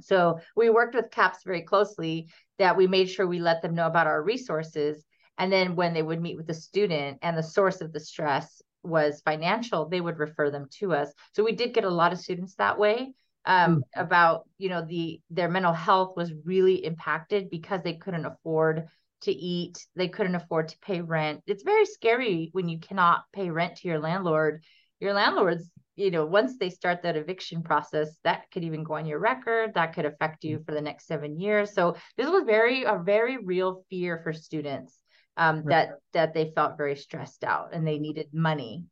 So 0.01 0.39
we 0.55 0.69
worked 0.69 0.95
with 0.95 1.11
CAPS 1.11 1.39
very 1.43 1.61
closely 1.61 2.29
that 2.59 2.77
we 2.77 2.87
made 2.87 3.09
sure 3.09 3.25
we 3.25 3.39
let 3.39 3.61
them 3.61 3.75
know 3.75 3.87
about 3.87 4.07
our 4.07 4.21
resources. 4.21 5.03
And 5.37 5.51
then 5.51 5.75
when 5.75 5.93
they 5.93 6.03
would 6.03 6.21
meet 6.21 6.37
with 6.37 6.47
the 6.47 6.53
student 6.53 7.19
and 7.21 7.37
the 7.37 7.43
source 7.43 7.81
of 7.81 7.91
the 7.91 7.99
stress 7.99 8.61
was 8.83 9.21
financial, 9.25 9.89
they 9.89 10.01
would 10.01 10.19
refer 10.19 10.51
them 10.51 10.67
to 10.79 10.93
us. 10.93 11.11
So 11.33 11.43
we 11.43 11.53
did 11.53 11.73
get 11.73 11.83
a 11.83 11.89
lot 11.89 12.13
of 12.13 12.19
students 12.19 12.55
that 12.55 12.77
way 12.77 13.13
um, 13.45 13.77
mm-hmm. 13.77 14.01
about, 14.01 14.47
you 14.57 14.69
know, 14.69 14.85
the 14.85 15.21
their 15.29 15.49
mental 15.49 15.73
health 15.73 16.15
was 16.15 16.31
really 16.45 16.85
impacted 16.85 17.49
because 17.49 17.81
they 17.83 17.93
couldn't 17.95 18.25
afford 18.25 18.87
to 19.21 19.31
eat, 19.31 19.85
they 19.95 20.07
couldn't 20.07 20.35
afford 20.35 20.69
to 20.69 20.79
pay 20.79 21.01
rent. 21.01 21.41
It's 21.47 21.63
very 21.63 21.85
scary 21.85 22.49
when 22.53 22.69
you 22.69 22.79
cannot 22.79 23.23
pay 23.33 23.49
rent 23.49 23.77
to 23.77 23.87
your 23.87 23.99
landlord. 23.99 24.63
Your 24.99 25.13
landlord's 25.13 25.69
you 25.95 26.11
know, 26.11 26.25
once 26.25 26.57
they 26.57 26.69
start 26.69 27.03
that 27.03 27.15
eviction 27.15 27.63
process, 27.63 28.17
that 28.23 28.51
could 28.51 28.63
even 28.63 28.83
go 28.83 28.95
on 28.95 29.05
your 29.05 29.19
record. 29.19 29.73
That 29.73 29.93
could 29.93 30.05
affect 30.05 30.43
you 30.43 30.61
for 30.65 30.73
the 30.73 30.81
next 30.81 31.07
seven 31.07 31.39
years. 31.39 31.73
So 31.73 31.95
this 32.17 32.27
was 32.27 32.43
very 32.45 32.83
a 32.83 33.01
very 33.03 33.37
real 33.37 33.85
fear 33.89 34.19
for 34.23 34.33
students 34.33 34.99
um, 35.37 35.63
right. 35.63 35.67
that 35.67 35.89
that 36.13 36.33
they 36.33 36.51
felt 36.53 36.77
very 36.77 36.95
stressed 36.95 37.43
out 37.43 37.69
and 37.73 37.87
they 37.87 37.97
needed 37.97 38.27
money. 38.33 38.85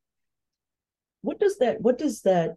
What 1.22 1.40
does 1.40 1.58
that 1.58 1.82
What 1.82 1.98
does 1.98 2.22
that 2.22 2.56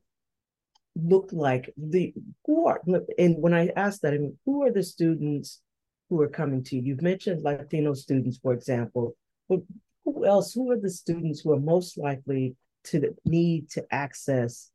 look 0.94 1.30
like? 1.32 1.73
The 1.76 2.14
who 2.44 2.66
are 2.68 2.80
and 3.18 3.37
when 3.42 3.52
I 3.54 3.70
ask 3.76 4.00
that, 4.02 4.14
I 4.14 4.18
mean, 4.18 4.38
who 4.44 4.62
are 4.62 4.73
the 4.73 4.85
students 4.85 5.61
who 6.08 6.20
are 6.20 6.28
coming 6.28 6.62
to 6.64 6.76
you? 6.76 6.82
You've 6.82 7.02
mentioned 7.02 7.42
Latino 7.42 7.94
students, 7.94 8.38
for 8.38 8.52
example. 8.52 9.16
But 9.48 9.60
who 10.04 10.25
else? 10.25 10.52
Who 10.54 10.70
are 10.70 10.78
the 10.78 10.90
students 10.90 11.40
who 11.40 11.52
are 11.52 11.60
most 11.60 11.98
likely 11.98 12.56
to 12.86 13.14
need 13.25 13.70
to 13.70 13.84
access 13.90 14.70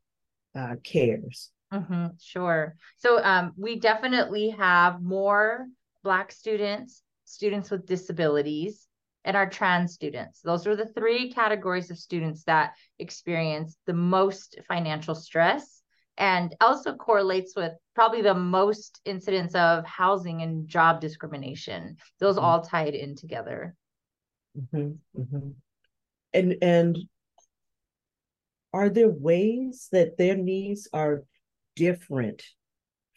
uh, 0.56 0.76
cares. 0.84 1.52
Mm-hmm, 1.74 2.08
sure. 2.20 2.76
So 2.98 3.24
um, 3.24 3.54
we 3.58 3.80
definitely 3.80 4.50
have 4.50 5.02
more 5.02 5.68
Black 6.04 6.32
students, 6.32 7.04
students 7.26 7.70
with 7.72 7.86
disabilities, 7.86 8.88
and 9.24 9.38
our 9.38 9.50
trans 9.50 9.94
students. 9.94 10.42
Those 10.42 10.66
are 10.66 10.76
the 10.76 10.88
three 10.88 11.32
categories 11.32 11.92
of 11.92 11.98
students 11.98 12.44
that 12.46 12.74
experience 12.98 13.78
the 13.86 13.94
most 13.94 14.60
financial 14.68 15.14
stress 15.14 15.81
and 16.22 16.56
also 16.62 16.94
correlates 16.94 17.56
with 17.56 17.74
probably 17.96 18.22
the 18.22 18.36
most 18.36 19.02
incidents 19.06 19.56
of 19.56 19.84
housing 19.86 20.44
and 20.44 20.68
job 20.68 21.02
discrimination. 21.02 21.98
Those 22.20 22.36
mm-hmm. 22.36 22.46
all 22.46 22.62
tied 22.62 22.94
in 22.94 23.16
together. 23.16 23.76
Mm-hmm, 24.56 25.20
mm-hmm. 25.20 25.50
And 26.34 26.56
and 26.62 26.98
are 28.72 28.90
there 28.90 29.10
ways 29.10 29.90
that 29.92 30.18
their 30.18 30.38
needs 30.38 30.88
are 30.94 31.24
different 31.76 32.44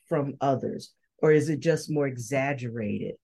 from 0.08 0.34
others 0.40 0.92
or 1.18 1.32
is 1.32 1.48
it 1.48 1.60
just 1.60 1.90
more 1.90 2.06
exaggerated 2.06 3.14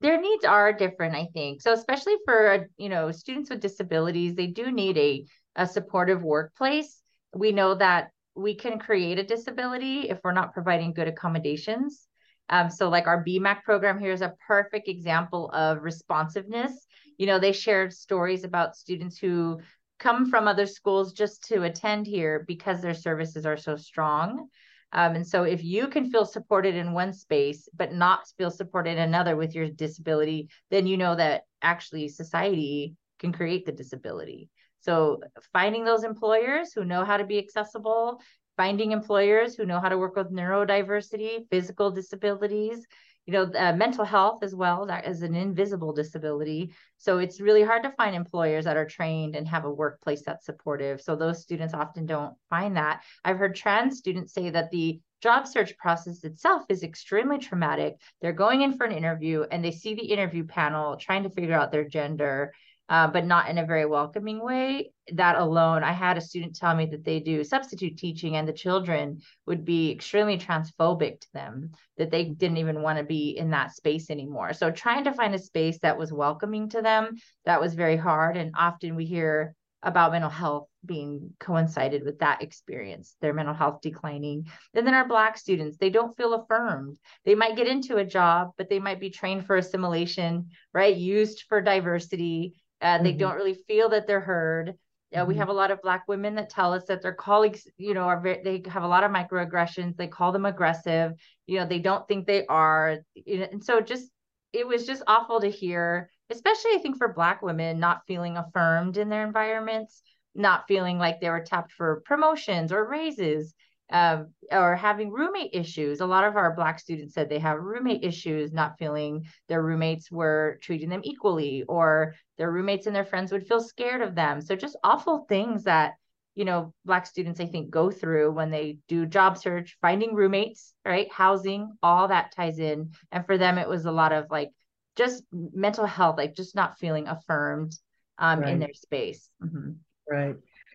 their 0.00 0.20
needs 0.20 0.44
are 0.44 0.72
different 0.72 1.14
i 1.14 1.26
think 1.32 1.62
so 1.62 1.72
especially 1.72 2.16
for 2.26 2.68
you 2.76 2.88
know 2.88 3.10
students 3.10 3.48
with 3.48 3.60
disabilities 3.60 4.34
they 4.34 4.46
do 4.46 4.70
need 4.70 4.98
a, 4.98 5.24
a 5.56 5.66
supportive 5.66 6.22
workplace 6.22 7.00
we 7.34 7.52
know 7.52 7.74
that 7.74 8.10
we 8.34 8.54
can 8.54 8.78
create 8.78 9.18
a 9.18 9.24
disability 9.24 10.08
if 10.08 10.18
we're 10.24 10.32
not 10.32 10.52
providing 10.52 10.92
good 10.92 11.08
accommodations 11.08 12.06
um, 12.50 12.70
so 12.70 12.88
like 12.88 13.06
our 13.06 13.24
bmac 13.24 13.62
program 13.62 13.98
here 13.98 14.12
is 14.12 14.22
a 14.22 14.34
perfect 14.46 14.88
example 14.88 15.50
of 15.52 15.82
responsiveness 15.82 16.86
you 17.16 17.26
know 17.26 17.38
they 17.38 17.52
shared 17.52 17.92
stories 17.92 18.44
about 18.44 18.76
students 18.76 19.18
who 19.18 19.58
come 19.98 20.28
from 20.28 20.48
other 20.48 20.66
schools 20.66 21.12
just 21.12 21.44
to 21.44 21.62
attend 21.62 22.06
here 22.06 22.44
because 22.46 22.80
their 22.80 22.94
services 22.94 23.46
are 23.46 23.56
so 23.56 23.76
strong. 23.76 24.48
Um, 24.92 25.16
and 25.16 25.26
so 25.26 25.42
if 25.42 25.64
you 25.64 25.88
can 25.88 26.10
feel 26.10 26.24
supported 26.24 26.74
in 26.74 26.92
one 26.92 27.12
space, 27.12 27.68
but 27.74 27.92
not 27.92 28.28
feel 28.38 28.50
supported 28.50 28.90
in 28.90 28.98
another 28.98 29.34
with 29.34 29.54
your 29.54 29.68
disability, 29.68 30.48
then 30.70 30.86
you 30.86 30.96
know 30.96 31.16
that 31.16 31.42
actually 31.62 32.08
society 32.08 32.94
can 33.18 33.32
create 33.32 33.66
the 33.66 33.72
disability. 33.72 34.50
So 34.84 35.20
finding 35.52 35.84
those 35.84 36.04
employers 36.04 36.72
who 36.72 36.84
know 36.84 37.04
how 37.04 37.16
to 37.16 37.24
be 37.24 37.38
accessible, 37.38 38.20
finding 38.56 38.92
employers 38.92 39.54
who 39.54 39.64
know 39.64 39.80
how 39.80 39.88
to 39.88 39.98
work 39.98 40.16
with 40.16 40.32
neurodiversity, 40.32 41.48
physical 41.50 41.90
disabilities, 41.90 42.86
you 43.26 43.32
know 43.32 43.50
uh, 43.58 43.72
mental 43.72 44.04
health 44.04 44.42
as 44.42 44.54
well 44.54 44.84
that 44.86 45.06
is 45.06 45.22
an 45.22 45.34
invisible 45.34 45.92
disability. 45.92 46.74
So 46.98 47.18
it's 47.18 47.40
really 47.40 47.62
hard 47.62 47.82
to 47.84 47.92
find 47.92 48.14
employers 48.14 48.66
that 48.66 48.76
are 48.76 48.86
trained 48.86 49.34
and 49.34 49.48
have 49.48 49.64
a 49.64 49.70
workplace 49.70 50.22
that's 50.24 50.44
supportive. 50.44 51.00
So 51.00 51.16
those 51.16 51.42
students 51.42 51.74
often 51.74 52.06
don't 52.06 52.34
find 52.50 52.76
that. 52.76 53.02
I've 53.24 53.38
heard 53.38 53.56
trans 53.56 53.98
students 53.98 54.34
say 54.34 54.50
that 54.50 54.70
the 54.70 55.00
job 55.22 55.46
search 55.46 55.76
process 55.78 56.22
itself 56.24 56.64
is 56.68 56.82
extremely 56.82 57.38
traumatic. 57.38 57.94
They're 58.20 58.32
going 58.34 58.60
in 58.60 58.76
for 58.76 58.84
an 58.84 58.92
interview 58.92 59.44
and 59.50 59.64
they 59.64 59.70
see 59.70 59.94
the 59.94 60.04
interview 60.04 60.44
panel 60.44 60.96
trying 60.96 61.22
to 61.22 61.30
figure 61.30 61.54
out 61.54 61.72
their 61.72 61.88
gender 61.88 62.52
uh, 62.88 63.08
but 63.08 63.24
not 63.24 63.48
in 63.48 63.58
a 63.58 63.66
very 63.66 63.86
welcoming 63.86 64.42
way. 64.42 64.92
That 65.12 65.36
alone, 65.36 65.82
I 65.82 65.92
had 65.92 66.16
a 66.16 66.22
student 66.22 66.56
tell 66.56 66.74
me 66.74 66.86
that 66.86 67.04
they 67.04 67.20
do 67.20 67.44
substitute 67.44 67.96
teaching 67.96 68.36
and 68.36 68.46
the 68.46 68.52
children 68.52 69.20
would 69.46 69.64
be 69.64 69.90
extremely 69.90 70.38
transphobic 70.38 71.20
to 71.20 71.32
them, 71.32 71.72
that 71.96 72.10
they 72.10 72.24
didn't 72.24 72.58
even 72.58 72.82
want 72.82 72.98
to 72.98 73.04
be 73.04 73.36
in 73.36 73.50
that 73.50 73.72
space 73.72 74.10
anymore. 74.10 74.52
So, 74.52 74.70
trying 74.70 75.04
to 75.04 75.12
find 75.12 75.34
a 75.34 75.38
space 75.38 75.78
that 75.80 75.98
was 75.98 76.12
welcoming 76.12 76.68
to 76.70 76.82
them, 76.82 77.16
that 77.44 77.60
was 77.60 77.74
very 77.74 77.96
hard. 77.96 78.36
And 78.36 78.54
often 78.56 78.96
we 78.96 79.06
hear 79.06 79.54
about 79.84 80.12
mental 80.12 80.30
health 80.30 80.68
being 80.84 81.30
coincided 81.38 82.04
with 82.04 82.18
that 82.18 82.42
experience, 82.42 83.16
their 83.20 83.34
mental 83.34 83.54
health 83.54 83.80
declining. 83.82 84.46
And 84.72 84.86
then 84.86 84.94
our 84.94 85.06
Black 85.06 85.36
students, 85.38 85.76
they 85.76 85.90
don't 85.90 86.16
feel 86.16 86.34
affirmed. 86.34 86.98
They 87.24 87.34
might 87.34 87.56
get 87.56 87.68
into 87.68 87.96
a 87.96 88.04
job, 88.04 88.52
but 88.56 88.68
they 88.68 88.78
might 88.78 89.00
be 89.00 89.10
trained 89.10 89.46
for 89.46 89.56
assimilation, 89.56 90.48
right? 90.72 90.96
Used 90.96 91.44
for 91.48 91.60
diversity 91.60 92.54
uh, 92.84 92.98
they 93.02 93.10
mm-hmm. 93.10 93.18
don't 93.18 93.36
really 93.36 93.58
feel 93.66 93.88
that 93.88 94.06
they're 94.06 94.20
heard. 94.20 94.74
Uh, 95.12 95.18
mm-hmm. 95.20 95.28
We 95.28 95.34
have 95.36 95.48
a 95.48 95.54
lot 95.54 95.70
of 95.70 95.80
Black 95.80 96.06
women 96.06 96.34
that 96.34 96.50
tell 96.50 96.74
us 96.74 96.84
that 96.88 97.00
their 97.02 97.14
colleagues, 97.14 97.66
you 97.78 97.94
know, 97.94 98.02
are 98.02 98.20
very, 98.20 98.42
they 98.44 98.62
have 98.68 98.82
a 98.82 98.88
lot 98.88 99.04
of 99.04 99.10
microaggressions. 99.10 99.96
They 99.96 100.06
call 100.06 100.32
them 100.32 100.44
aggressive. 100.44 101.12
You 101.46 101.60
know, 101.60 101.66
they 101.66 101.78
don't 101.78 102.06
think 102.06 102.26
they 102.26 102.44
are. 102.46 102.98
You 103.14 103.38
know, 103.38 103.48
and 103.50 103.64
so 103.64 103.80
just 103.80 104.10
it 104.52 104.68
was 104.68 104.86
just 104.86 105.02
awful 105.06 105.40
to 105.40 105.50
hear, 105.50 106.10
especially 106.30 106.72
I 106.74 106.78
think 106.78 106.98
for 106.98 107.12
Black 107.12 107.40
women 107.42 107.80
not 107.80 108.02
feeling 108.06 108.36
affirmed 108.36 108.98
in 108.98 109.08
their 109.08 109.26
environments, 109.26 110.02
not 110.34 110.68
feeling 110.68 110.98
like 110.98 111.20
they 111.20 111.30
were 111.30 111.44
tapped 111.44 111.72
for 111.72 112.02
promotions 112.04 112.70
or 112.70 112.88
raises 112.88 113.54
um, 113.94 114.34
or 114.50 114.74
having 114.74 115.12
roommate 115.12 115.50
issues. 115.54 116.00
A 116.00 116.06
lot 116.06 116.24
of 116.24 116.34
our 116.34 116.52
Black 116.56 116.80
students 116.80 117.14
said 117.14 117.28
they 117.28 117.38
have 117.38 117.60
roommate 117.60 118.02
issues, 118.02 118.52
not 118.52 118.76
feeling 118.76 119.24
their 119.48 119.62
roommates 119.62 120.10
were 120.10 120.58
treating 120.60 120.88
them 120.88 121.00
equally, 121.04 121.62
or 121.68 122.16
their 122.36 122.50
roommates 122.50 122.88
and 122.88 122.96
their 122.96 123.04
friends 123.04 123.30
would 123.30 123.46
feel 123.46 123.60
scared 123.60 124.02
of 124.02 124.16
them. 124.16 124.40
So, 124.40 124.56
just 124.56 124.76
awful 124.82 125.26
things 125.28 125.62
that, 125.62 125.92
you 126.34 126.44
know, 126.44 126.74
Black 126.84 127.06
students, 127.06 127.38
I 127.38 127.46
think, 127.46 127.70
go 127.70 127.88
through 127.88 128.32
when 128.32 128.50
they 128.50 128.78
do 128.88 129.06
job 129.06 129.38
search, 129.38 129.78
finding 129.80 130.16
roommates, 130.16 130.74
right? 130.84 131.10
Housing, 131.12 131.72
all 131.80 132.08
that 132.08 132.32
ties 132.34 132.58
in. 132.58 132.90
And 133.12 133.24
for 133.24 133.38
them, 133.38 133.58
it 133.58 133.68
was 133.68 133.84
a 133.84 133.92
lot 133.92 134.12
of 134.12 134.26
like 134.28 134.50
just 134.96 135.22
mental 135.32 135.86
health, 135.86 136.18
like 136.18 136.34
just 136.34 136.56
not 136.56 136.80
feeling 136.80 137.06
affirmed 137.06 137.78
um, 138.18 138.40
right. 138.40 138.54
in 138.54 138.58
their 138.58 138.74
space. 138.74 139.30
Mm-hmm. 139.40 139.70
Right. 140.10 140.34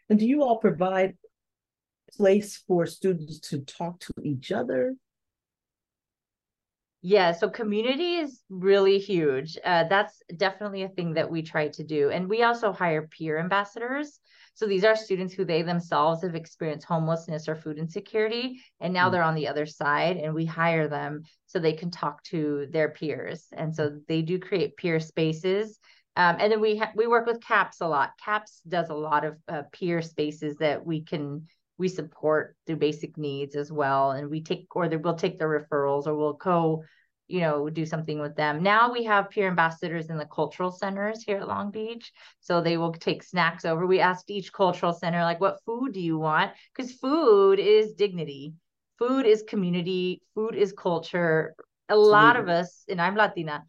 And 0.09 0.17
do 0.17 0.25
you 0.25 0.41
all 0.41 0.57
provide 0.57 1.17
place 2.15 2.63
for 2.67 2.85
students 2.85 3.39
to 3.49 3.59
talk 3.59 3.99
to 3.99 4.13
each 4.23 4.51
other? 4.51 4.95
Yeah, 7.01 7.31
so 7.31 7.49
community 7.49 8.15
is 8.15 8.41
really 8.49 8.99
huge. 8.99 9.57
Uh, 9.63 9.85
that's 9.85 10.21
definitely 10.35 10.83
a 10.83 10.89
thing 10.89 11.13
that 11.13 11.31
we 11.31 11.41
try 11.41 11.69
to 11.69 11.83
do. 11.83 12.09
And 12.09 12.29
we 12.29 12.43
also 12.43 12.73
hire 12.73 13.07
peer 13.07 13.39
ambassadors. 13.39 14.19
So 14.53 14.67
these 14.67 14.83
are 14.83 14.97
students 14.97 15.33
who 15.33 15.45
they 15.45 15.61
themselves 15.61 16.23
have 16.23 16.35
experienced 16.35 16.85
homelessness 16.85 17.47
or 17.47 17.55
food 17.55 17.77
insecurity, 17.77 18.61
and 18.81 18.93
now 18.93 19.05
mm-hmm. 19.05 19.13
they're 19.13 19.23
on 19.23 19.35
the 19.35 19.47
other 19.47 19.65
side, 19.65 20.17
and 20.17 20.33
we 20.33 20.45
hire 20.45 20.89
them 20.89 21.23
so 21.45 21.59
they 21.59 21.71
can 21.71 21.89
talk 21.89 22.21
to 22.23 22.67
their 22.69 22.89
peers. 22.89 23.47
And 23.53 23.73
so 23.73 23.99
they 24.09 24.21
do 24.21 24.37
create 24.37 24.75
peer 24.75 24.99
spaces. 24.99 25.79
Um, 26.17 26.35
and 26.39 26.51
then 26.51 26.59
we 26.59 26.75
ha- 26.75 26.91
we 26.95 27.07
work 27.07 27.25
with 27.25 27.39
CAPS 27.39 27.79
a 27.79 27.87
lot. 27.87 28.11
CAPS 28.23 28.61
does 28.67 28.89
a 28.89 28.93
lot 28.93 29.23
of 29.23 29.37
uh, 29.47 29.63
peer 29.71 30.01
spaces 30.01 30.57
that 30.57 30.85
we 30.85 31.03
can 31.03 31.47
we 31.79 31.87
support 31.87 32.55
through 32.67 32.75
basic 32.75 33.17
needs 33.17 33.55
as 33.55 33.71
well 33.71 34.11
and 34.11 34.29
we 34.29 34.43
take 34.43 34.67
or 34.75 34.87
we'll 34.87 35.15
take 35.15 35.39
the 35.39 35.45
referrals 35.45 36.05
or 36.05 36.13
we'll 36.13 36.35
co 36.35 36.83
you 37.27 37.39
know 37.39 37.69
do 37.69 37.85
something 37.85 38.19
with 38.19 38.35
them. 38.35 38.61
Now 38.61 38.91
we 38.91 39.05
have 39.05 39.29
peer 39.29 39.47
ambassadors 39.47 40.09
in 40.09 40.17
the 40.17 40.25
cultural 40.25 40.71
centers 40.71 41.23
here 41.23 41.37
at 41.37 41.47
long 41.47 41.71
beach 41.71 42.11
so 42.41 42.61
they 42.61 42.77
will 42.77 42.91
take 42.91 43.23
snacks 43.23 43.65
over. 43.65 43.87
We 43.87 44.01
asked 44.01 44.29
each 44.29 44.51
cultural 44.53 44.93
center 44.93 45.21
like 45.21 45.39
what 45.39 45.63
food 45.65 45.93
do 45.93 46.01
you 46.01 46.19
want? 46.19 46.51
Because 46.75 46.91
food 46.93 47.59
is 47.59 47.93
dignity. 47.93 48.53
Food 48.99 49.25
is 49.25 49.43
community. 49.47 50.21
Food 50.35 50.55
is 50.55 50.73
culture. 50.73 51.55
A 51.87 51.95
lot 51.95 52.35
of 52.35 52.49
us 52.49 52.83
and 52.89 53.01
i'm 53.01 53.15
latina 53.15 53.63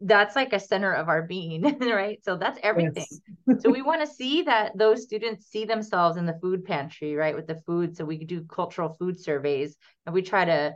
that's 0.00 0.36
like 0.36 0.52
a 0.52 0.60
center 0.60 0.92
of 0.92 1.08
our 1.08 1.22
being, 1.22 1.62
right? 1.80 2.22
So 2.22 2.36
that's 2.36 2.58
everything. 2.62 3.06
Yes. 3.46 3.62
so 3.62 3.70
we 3.70 3.82
want 3.90 4.00
to 4.00 4.12
see 4.12 4.42
that 4.42 4.76
those 4.76 5.02
students 5.02 5.46
see 5.46 5.64
themselves 5.64 6.16
in 6.16 6.26
the 6.26 6.38
food 6.40 6.64
pantry, 6.64 7.14
right? 7.14 7.34
With 7.34 7.46
the 7.46 7.60
food. 7.66 7.96
So 7.96 8.04
we 8.04 8.24
do 8.24 8.44
cultural 8.44 8.96
food 8.98 9.18
surveys 9.18 9.76
and 10.06 10.14
we 10.14 10.22
try 10.22 10.44
to 10.44 10.74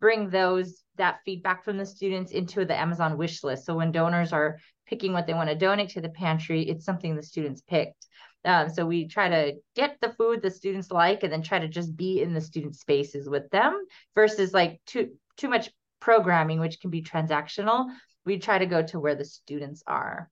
bring 0.00 0.30
those 0.30 0.84
that 0.96 1.18
feedback 1.24 1.64
from 1.64 1.76
the 1.76 1.86
students 1.86 2.32
into 2.32 2.64
the 2.64 2.78
Amazon 2.78 3.18
wish 3.18 3.42
list. 3.42 3.66
So 3.66 3.74
when 3.74 3.90
donors 3.90 4.32
are 4.32 4.58
picking 4.86 5.12
what 5.12 5.26
they 5.26 5.34
want 5.34 5.48
to 5.48 5.54
donate 5.54 5.90
to 5.90 6.00
the 6.00 6.08
pantry, 6.08 6.62
it's 6.62 6.84
something 6.84 7.16
the 7.16 7.22
students 7.22 7.62
picked. 7.62 8.06
Um, 8.44 8.68
so 8.68 8.86
we 8.86 9.08
try 9.08 9.28
to 9.28 9.54
get 9.74 9.96
the 10.00 10.10
food 10.10 10.42
the 10.42 10.50
students 10.50 10.90
like 10.92 11.24
and 11.24 11.32
then 11.32 11.42
try 11.42 11.58
to 11.58 11.68
just 11.68 11.96
be 11.96 12.22
in 12.22 12.32
the 12.32 12.40
student 12.40 12.76
spaces 12.76 13.28
with 13.28 13.50
them 13.50 13.84
versus 14.14 14.52
like 14.52 14.80
too 14.86 15.10
too 15.36 15.48
much 15.48 15.70
programming, 16.00 16.60
which 16.60 16.80
can 16.80 16.90
be 16.90 17.02
transactional. 17.02 17.86
We 18.24 18.38
try 18.38 18.58
to 18.58 18.66
go 18.66 18.82
to 18.82 19.00
where 19.00 19.14
the 19.14 19.24
students 19.24 19.82
are. 19.86 20.30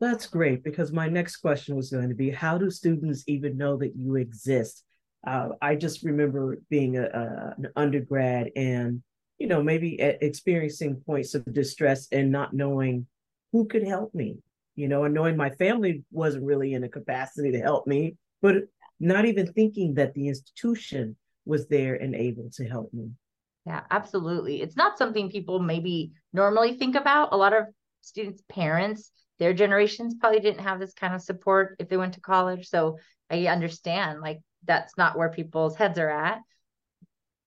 That's 0.00 0.26
great 0.26 0.64
because 0.64 0.92
my 0.92 1.08
next 1.08 1.36
question 1.36 1.76
was 1.76 1.90
going 1.90 2.08
to 2.08 2.14
be 2.14 2.30
how 2.30 2.58
do 2.58 2.70
students 2.70 3.24
even 3.26 3.56
know 3.56 3.76
that 3.78 3.92
you 3.96 4.16
exist? 4.16 4.84
Uh, 5.26 5.50
I 5.62 5.76
just 5.76 6.02
remember 6.02 6.58
being 6.68 6.98
a, 6.98 7.04
a, 7.04 7.54
an 7.56 7.68
undergrad 7.76 8.50
and, 8.56 9.02
you 9.38 9.46
know, 9.46 9.62
maybe 9.62 10.00
experiencing 10.00 11.02
points 11.06 11.34
of 11.34 11.50
distress 11.52 12.08
and 12.12 12.30
not 12.30 12.52
knowing 12.52 13.06
who 13.52 13.66
could 13.66 13.86
help 13.86 14.14
me, 14.14 14.38
you 14.74 14.88
know, 14.88 15.04
and 15.04 15.14
knowing 15.14 15.36
my 15.36 15.50
family 15.50 16.04
wasn't 16.10 16.44
really 16.44 16.74
in 16.74 16.84
a 16.84 16.88
capacity 16.88 17.52
to 17.52 17.60
help 17.60 17.86
me, 17.86 18.16
but 18.42 18.56
not 19.00 19.24
even 19.24 19.52
thinking 19.52 19.94
that 19.94 20.12
the 20.14 20.28
institution 20.28 21.16
was 21.46 21.68
there 21.68 21.94
and 21.94 22.14
able 22.14 22.50
to 22.56 22.64
help 22.64 22.92
me. 22.92 23.10
Yeah, 23.66 23.82
absolutely. 23.90 24.60
It's 24.60 24.76
not 24.76 24.98
something 24.98 25.30
people 25.30 25.58
maybe 25.58 26.12
normally 26.32 26.76
think 26.76 26.96
about. 26.96 27.32
A 27.32 27.36
lot 27.36 27.54
of 27.54 27.64
students' 28.02 28.42
parents, 28.48 29.10
their 29.38 29.54
generations 29.54 30.14
probably 30.20 30.40
didn't 30.40 30.60
have 30.64 30.78
this 30.78 30.92
kind 30.92 31.14
of 31.14 31.22
support 31.22 31.76
if 31.78 31.88
they 31.88 31.96
went 31.96 32.14
to 32.14 32.20
college. 32.20 32.68
So 32.68 32.98
I 33.30 33.46
understand 33.46 34.20
like 34.20 34.40
that's 34.64 34.96
not 34.98 35.16
where 35.16 35.30
people's 35.30 35.76
heads 35.76 35.98
are 35.98 36.10
at. 36.10 36.40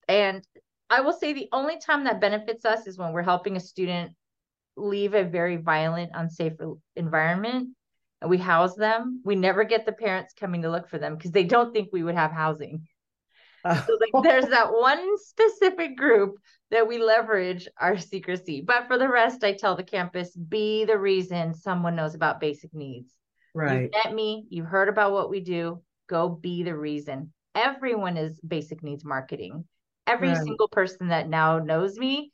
And 0.08 0.44
I 0.90 1.02
will 1.02 1.12
say 1.12 1.32
the 1.32 1.48
only 1.52 1.78
time 1.78 2.04
that 2.04 2.20
benefits 2.20 2.64
us 2.64 2.86
is 2.86 2.98
when 2.98 3.12
we're 3.12 3.22
helping 3.22 3.56
a 3.56 3.60
student 3.60 4.12
leave 4.76 5.14
a 5.14 5.24
very 5.24 5.56
violent, 5.56 6.10
unsafe 6.14 6.54
environment 6.96 7.70
and 8.20 8.30
we 8.30 8.38
house 8.38 8.74
them. 8.74 9.22
We 9.24 9.36
never 9.36 9.64
get 9.64 9.86
the 9.86 9.92
parents 9.92 10.34
coming 10.38 10.62
to 10.62 10.70
look 10.70 10.88
for 10.88 10.98
them 10.98 11.16
because 11.16 11.30
they 11.30 11.44
don't 11.44 11.72
think 11.72 11.90
we 11.92 12.02
would 12.02 12.14
have 12.16 12.32
housing. 12.32 12.88
So 13.64 13.98
like 14.00 14.22
there's 14.22 14.46
that 14.46 14.72
one 14.72 15.16
specific 15.18 15.96
group 15.96 16.36
that 16.70 16.86
we 16.86 16.98
leverage 16.98 17.68
our 17.80 17.98
secrecy. 17.98 18.62
But 18.66 18.86
for 18.86 18.98
the 18.98 19.08
rest, 19.08 19.44
I 19.44 19.52
tell 19.52 19.74
the 19.74 19.82
campus, 19.82 20.34
be 20.36 20.84
the 20.84 20.98
reason 20.98 21.54
someone 21.54 21.96
knows 21.96 22.14
about 22.14 22.40
basic 22.40 22.74
needs. 22.74 23.12
Right. 23.54 23.82
You've 23.82 23.90
met 24.04 24.14
me, 24.14 24.46
you've 24.50 24.66
heard 24.66 24.88
about 24.88 25.12
what 25.12 25.30
we 25.30 25.40
do. 25.40 25.82
Go 26.08 26.28
be 26.28 26.62
the 26.62 26.76
reason. 26.76 27.32
Everyone 27.54 28.16
is 28.16 28.40
basic 28.40 28.82
needs 28.82 29.04
marketing. 29.04 29.64
Every 30.06 30.28
right. 30.28 30.38
single 30.38 30.68
person 30.68 31.08
that 31.08 31.28
now 31.28 31.58
knows 31.58 31.98
me, 31.98 32.32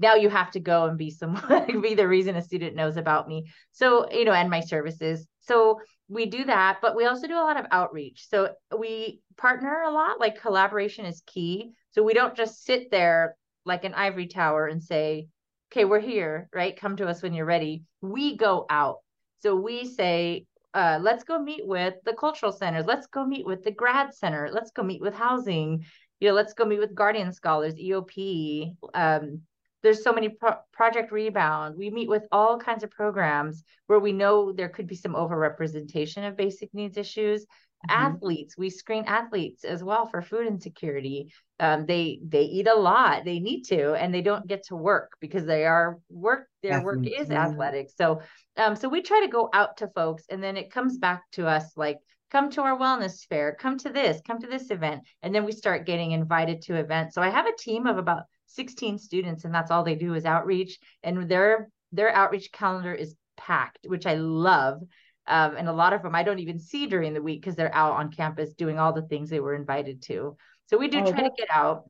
now 0.00 0.14
you 0.14 0.30
have 0.30 0.50
to 0.52 0.60
go 0.60 0.86
and 0.86 0.96
be 0.96 1.10
someone, 1.10 1.80
be 1.82 1.94
the 1.94 2.08
reason 2.08 2.36
a 2.36 2.42
student 2.42 2.74
knows 2.74 2.96
about 2.96 3.28
me. 3.28 3.50
So, 3.72 4.10
you 4.10 4.24
know, 4.24 4.32
and 4.32 4.50
my 4.50 4.60
services. 4.60 5.26
So 5.40 5.80
we 6.10 6.26
do 6.26 6.44
that, 6.44 6.78
but 6.82 6.96
we 6.96 7.06
also 7.06 7.28
do 7.28 7.36
a 7.36 7.46
lot 7.46 7.56
of 7.56 7.66
outreach. 7.70 8.28
So 8.28 8.50
we 8.76 9.20
partner 9.36 9.82
a 9.82 9.92
lot, 9.92 10.18
like 10.18 10.40
collaboration 10.40 11.06
is 11.06 11.22
key. 11.24 11.70
So 11.92 12.02
we 12.02 12.14
don't 12.14 12.34
just 12.34 12.64
sit 12.64 12.90
there 12.90 13.36
like 13.64 13.84
an 13.84 13.94
ivory 13.94 14.26
tower 14.26 14.66
and 14.66 14.82
say, 14.82 15.28
okay, 15.70 15.84
we're 15.84 16.00
here, 16.00 16.48
right? 16.52 16.76
Come 16.76 16.96
to 16.96 17.06
us 17.06 17.22
when 17.22 17.32
you're 17.32 17.46
ready. 17.46 17.84
We 18.00 18.36
go 18.36 18.66
out. 18.68 18.96
So 19.38 19.54
we 19.54 19.86
say, 19.86 20.46
uh, 20.74 20.98
let's 21.00 21.22
go 21.22 21.40
meet 21.40 21.64
with 21.64 21.94
the 22.04 22.14
cultural 22.14 22.50
centers. 22.50 22.86
Let's 22.86 23.06
go 23.06 23.24
meet 23.24 23.46
with 23.46 23.62
the 23.62 23.70
grad 23.70 24.12
center. 24.12 24.50
Let's 24.52 24.72
go 24.72 24.82
meet 24.82 25.00
with 25.00 25.14
housing. 25.14 25.84
You 26.18 26.28
know, 26.28 26.34
let's 26.34 26.54
go 26.54 26.64
meet 26.64 26.80
with 26.80 26.94
guardian 26.94 27.32
scholars, 27.32 27.74
EOP, 27.76 28.74
um, 28.94 29.42
there's 29.82 30.02
so 30.02 30.12
many 30.12 30.28
pro- 30.28 30.58
project 30.72 31.12
rebound. 31.12 31.76
We 31.76 31.90
meet 31.90 32.08
with 32.08 32.26
all 32.32 32.58
kinds 32.58 32.82
of 32.84 32.90
programs 32.90 33.62
where 33.86 34.00
we 34.00 34.12
know 34.12 34.52
there 34.52 34.68
could 34.68 34.86
be 34.86 34.96
some 34.96 35.14
overrepresentation 35.14 36.26
of 36.26 36.36
basic 36.36 36.72
needs 36.74 36.96
issues. 36.96 37.46
Mm-hmm. 37.88 38.14
athletes 38.14 38.58
we 38.58 38.68
screen 38.68 39.04
athletes 39.06 39.64
as 39.64 39.82
well 39.82 40.04
for 40.04 40.20
food 40.20 40.46
insecurity. 40.46 41.32
Um, 41.58 41.86
they 41.86 42.20
they 42.22 42.42
eat 42.42 42.68
a 42.68 42.74
lot. 42.74 43.24
They 43.24 43.40
need 43.40 43.62
to 43.68 43.94
and 43.94 44.12
they 44.12 44.20
don't 44.20 44.46
get 44.46 44.64
to 44.66 44.76
work 44.76 45.12
because 45.18 45.46
they 45.46 45.64
are 45.64 45.98
work 46.10 46.46
their 46.62 46.84
work 46.84 47.06
is 47.06 47.30
athletics 47.30 47.94
so 47.96 48.20
um 48.58 48.76
so 48.76 48.86
we 48.86 49.00
try 49.00 49.22
to 49.22 49.28
go 49.28 49.48
out 49.54 49.78
to 49.78 49.88
folks 49.88 50.24
and 50.28 50.42
then 50.42 50.58
it 50.58 50.70
comes 50.70 50.98
back 50.98 51.22
to 51.32 51.46
us 51.46 51.72
like 51.74 51.96
come 52.30 52.50
to 52.50 52.62
our 52.62 52.78
wellness 52.78 53.26
fair 53.26 53.56
come 53.58 53.76
to 53.78 53.90
this 53.90 54.20
come 54.26 54.40
to 54.40 54.46
this 54.46 54.70
event. 54.70 55.02
And 55.22 55.34
then 55.34 55.44
we 55.44 55.52
start 55.52 55.86
getting 55.86 56.12
invited 56.12 56.62
to 56.62 56.76
events. 56.76 57.14
So 57.14 57.22
i 57.22 57.30
have 57.30 57.46
a 57.46 57.56
team 57.56 57.86
of 57.86 57.98
about 57.98 58.24
16 58.46 58.98
students 58.98 59.44
and 59.44 59.54
that's 59.54 59.70
all 59.70 59.84
they 59.84 59.94
do 59.94 60.14
is 60.14 60.24
outreach. 60.24 60.78
And 61.02 61.28
their 61.28 61.68
their 61.92 62.14
outreach 62.14 62.52
calendar 62.52 62.94
is 62.94 63.14
packed 63.36 63.86
which 63.86 64.06
i 64.06 64.14
love. 64.14 64.82
Um, 65.26 65.56
and 65.56 65.68
a 65.68 65.72
lot 65.72 65.92
of 65.92 66.02
them 66.02 66.14
i 66.14 66.22
don't 66.22 66.38
even 66.38 66.58
see 66.58 66.86
during 66.86 67.14
the 67.14 67.22
week 67.22 67.40
because 67.40 67.56
they're 67.56 67.74
out 67.74 67.94
on 67.94 68.10
campus 68.10 68.54
doing 68.54 68.78
all 68.78 68.92
the 68.92 69.02
things 69.02 69.30
they 69.30 69.40
were 69.40 69.54
invited 69.54 70.02
to. 70.02 70.36
So 70.66 70.78
we 70.78 70.88
do 70.88 71.00
oh, 71.00 71.10
try 71.10 71.22
to 71.22 71.30
get 71.36 71.48
out. 71.52 71.84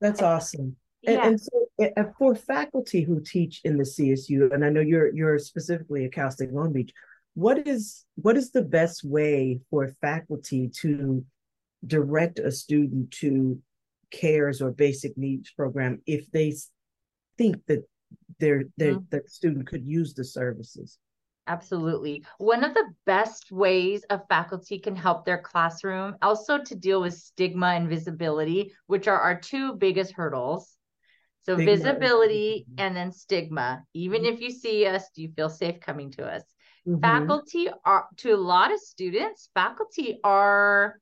That's 0.00 0.20
and, 0.20 0.28
awesome. 0.28 0.76
And, 1.06 1.16
yeah. 1.16 1.26
and 1.26 1.40
so 1.40 1.66
for 2.18 2.34
faculty 2.34 3.02
who 3.02 3.20
teach 3.20 3.60
in 3.64 3.76
the 3.76 3.84
csu 3.84 4.52
and 4.52 4.64
i 4.64 4.70
know 4.70 4.80
you're 4.80 5.14
you're 5.14 5.38
specifically 5.38 6.04
at 6.04 6.12
cal 6.12 6.30
state 6.30 6.52
long 6.52 6.72
beach 6.72 6.92
what 7.36 7.68
is 7.68 8.06
what 8.14 8.34
is 8.34 8.50
the 8.50 8.62
best 8.62 9.04
way 9.04 9.60
for 9.68 9.86
faculty 10.00 10.68
to 10.68 11.22
direct 11.86 12.38
a 12.38 12.50
student 12.50 13.10
to 13.10 13.60
cares 14.10 14.62
or 14.62 14.70
basic 14.70 15.16
needs 15.18 15.50
program 15.50 16.00
if 16.06 16.28
they 16.30 16.54
think 17.36 17.56
that 17.66 17.86
their 18.40 18.64
their 18.78 18.94
mm-hmm. 18.94 19.04
that 19.10 19.28
student 19.28 19.66
could 19.66 19.84
use 19.84 20.14
the 20.14 20.24
services 20.24 20.98
absolutely 21.46 22.24
one 22.38 22.64
of 22.64 22.72
the 22.72 22.86
best 23.04 23.52
ways 23.52 24.02
a 24.08 24.18
faculty 24.30 24.78
can 24.78 24.96
help 24.96 25.26
their 25.26 25.42
classroom 25.42 26.16
also 26.22 26.56
to 26.56 26.74
deal 26.74 27.02
with 27.02 27.12
stigma 27.12 27.66
and 27.66 27.86
visibility 27.86 28.72
which 28.86 29.08
are 29.08 29.20
our 29.20 29.38
two 29.38 29.74
biggest 29.74 30.12
hurdles 30.12 30.72
so 31.42 31.54
stigma. 31.54 31.76
visibility 31.76 32.64
and 32.78 32.96
then 32.96 33.12
stigma 33.12 33.82
even 33.92 34.22
mm-hmm. 34.22 34.34
if 34.34 34.40
you 34.40 34.50
see 34.50 34.86
us 34.86 35.10
do 35.14 35.20
you 35.20 35.28
feel 35.36 35.50
safe 35.50 35.78
coming 35.80 36.10
to 36.10 36.24
us 36.24 36.42
mm-hmm. 36.86 37.00
faculty 37.00 37.68
are 37.84 38.06
to 38.16 38.30
a 38.30 38.36
lot 38.36 38.72
of 38.72 38.80
students 38.80 39.48
faculty 39.54 40.18
are 40.24 40.98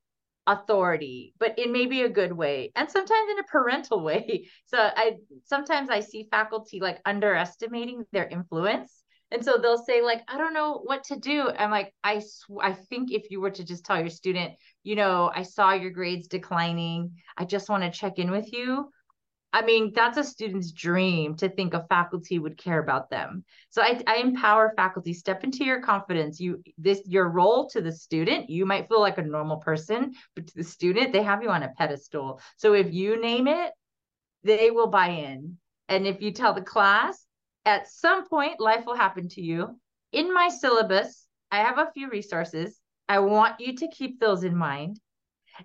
authority 0.47 1.35
but 1.38 1.59
in 1.59 1.73
maybe 1.73 2.03
a 2.03 2.09
good 2.09 2.33
way 2.33 2.70
and 2.77 2.90
sometimes 2.90 3.31
in 3.31 3.38
a 3.38 3.44
parental 3.44 4.03
way 4.05 4.49
so 4.66 4.79
i 4.79 5.14
sometimes 5.44 5.88
i 5.90 6.01
see 6.01 6.29
faculty 6.31 6.81
like 6.81 7.01
underestimating 7.07 8.05
their 8.12 8.27
influence 8.29 9.05
and 9.31 9.44
so 9.44 9.57
they'll 9.57 9.83
say 9.83 10.03
like 10.03 10.23
i 10.29 10.37
don't 10.37 10.53
know 10.53 10.81
what 10.85 11.03
to 11.05 11.18
do 11.18 11.49
i'm 11.59 11.70
like 11.70 11.92
i 12.05 12.18
sw- 12.18 12.61
i 12.62 12.73
think 12.73 13.11
if 13.11 13.31
you 13.31 13.40
were 13.40 13.51
to 13.51 13.64
just 13.64 13.85
tell 13.85 13.99
your 13.99 14.11
student 14.11 14.53
you 14.83 14.94
know 14.97 15.31
i 15.35 15.42
saw 15.42 15.73
your 15.73 15.90
grades 15.90 16.29
declining 16.29 17.11
i 17.38 17.44
just 17.44 17.70
want 17.70 17.83
to 17.83 17.90
check 17.90 18.18
in 18.18 18.31
with 18.31 18.53
you 18.53 18.90
I 19.55 19.62
mean, 19.62 19.93
that's 19.95 20.19
a 20.19 20.25
student's 20.25 20.73
dream 20.73 21.37
to 21.37 21.49
think 21.49 21.75
a 21.75 21.87
faculty 21.88 22.40
would 22.40 22.59
care 22.59 22.81
about 22.81 23.09
them. 23.09 23.45
So 23.71 23.83
I, 23.83 24.03
I, 24.05 24.17
empower 24.17 24.73
faculty, 24.75 25.14
step 25.14 25.45
into 25.45 25.64
your 25.64 25.81
confidence. 25.81 26.40
You 26.40 26.61
this 26.77 27.03
your 27.07 27.29
role 27.29 27.69
to 27.69 27.81
the 27.81 27.93
student, 27.93 28.51
you 28.51 28.67
might 28.67 28.88
feel 28.88 29.01
like 29.01 29.17
a 29.19 29.23
normal 29.23 29.59
person, 29.59 30.14
but 30.35 30.49
to 30.49 30.55
the 30.57 30.64
student, 30.64 31.12
they 31.12 31.23
have 31.23 31.40
you 31.45 31.51
on 31.51 31.62
a 31.62 31.69
pedestal. 31.69 32.40
So 32.57 32.75
if 32.75 32.93
you 32.93 33.21
name 33.21 33.47
it, 33.47 33.71
they 34.43 34.73
will 34.73 34.88
buy 34.88 35.11
in. 35.11 35.57
And 35.88 36.05
if 36.05 36.21
you 36.21 36.33
tell 36.33 36.53
the 36.53 36.61
class, 36.61 37.25
at 37.64 37.88
some 37.88 38.27
point, 38.27 38.59
life 38.59 38.87
will 38.87 38.97
happen 38.97 39.29
to 39.31 39.40
you. 39.40 39.79
In 40.11 40.35
my 40.35 40.49
syllabus, 40.49 41.29
I 41.53 41.59
have 41.59 41.79
a 41.79 41.93
few 41.95 42.11
resources. 42.11 42.81
I 43.09 43.21
want 43.21 43.61
you 43.61 43.77
to 43.77 43.88
keep 43.88 44.19
those 44.19 44.43
in 44.43 44.57
mind. 44.57 44.99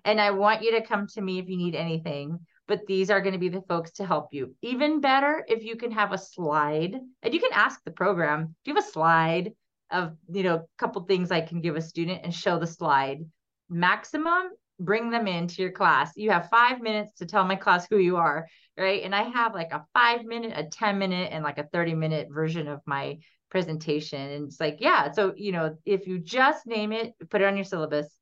And 0.04 0.20
I 0.20 0.30
want 0.30 0.62
you 0.62 0.70
to 0.78 0.86
come 0.86 1.08
to 1.14 1.20
me 1.20 1.40
if 1.40 1.48
you 1.48 1.56
need 1.56 1.74
anything 1.74 2.38
but 2.70 2.86
these 2.86 3.10
are 3.10 3.20
going 3.20 3.32
to 3.32 3.38
be 3.38 3.48
the 3.48 3.62
folks 3.62 3.90
to 3.90 4.06
help 4.06 4.28
you. 4.30 4.54
Even 4.62 5.00
better 5.00 5.44
if 5.48 5.64
you 5.64 5.74
can 5.74 5.90
have 5.90 6.12
a 6.12 6.18
slide 6.18 6.94
and 7.20 7.34
you 7.34 7.40
can 7.40 7.52
ask 7.52 7.82
the 7.82 7.90
program, 7.90 8.54
do 8.64 8.70
you 8.70 8.76
have 8.76 8.84
a 8.84 8.88
slide 8.88 9.50
of, 9.90 10.16
you 10.32 10.44
know, 10.44 10.54
a 10.54 10.64
couple 10.78 11.02
things 11.02 11.32
I 11.32 11.40
can 11.40 11.60
give 11.60 11.74
a 11.74 11.82
student 11.82 12.20
and 12.22 12.32
show 12.32 12.60
the 12.60 12.68
slide. 12.68 13.24
Maximum, 13.68 14.50
bring 14.78 15.10
them 15.10 15.26
into 15.26 15.62
your 15.62 15.72
class. 15.72 16.12
You 16.14 16.30
have 16.30 16.48
five 16.48 16.80
minutes 16.80 17.10
to 17.18 17.26
tell 17.26 17.44
my 17.44 17.56
class 17.56 17.88
who 17.90 17.98
you 17.98 18.18
are, 18.18 18.46
right? 18.78 19.02
And 19.02 19.16
I 19.16 19.24
have 19.24 19.52
like 19.52 19.72
a 19.72 19.84
five 19.92 20.24
minute, 20.24 20.52
a 20.54 20.62
10 20.62 20.96
minute, 20.96 21.30
and 21.32 21.42
like 21.42 21.58
a 21.58 21.68
30 21.72 21.94
minute 21.94 22.28
version 22.30 22.68
of 22.68 22.80
my 22.86 23.18
presentation. 23.50 24.20
And 24.20 24.46
it's 24.46 24.60
like, 24.60 24.76
yeah. 24.78 25.10
So, 25.10 25.34
you 25.36 25.50
know, 25.50 25.76
if 25.84 26.06
you 26.06 26.20
just 26.20 26.68
name 26.68 26.92
it, 26.92 27.14
put 27.30 27.40
it 27.40 27.46
on 27.46 27.56
your 27.56 27.64
syllabus, 27.64 28.19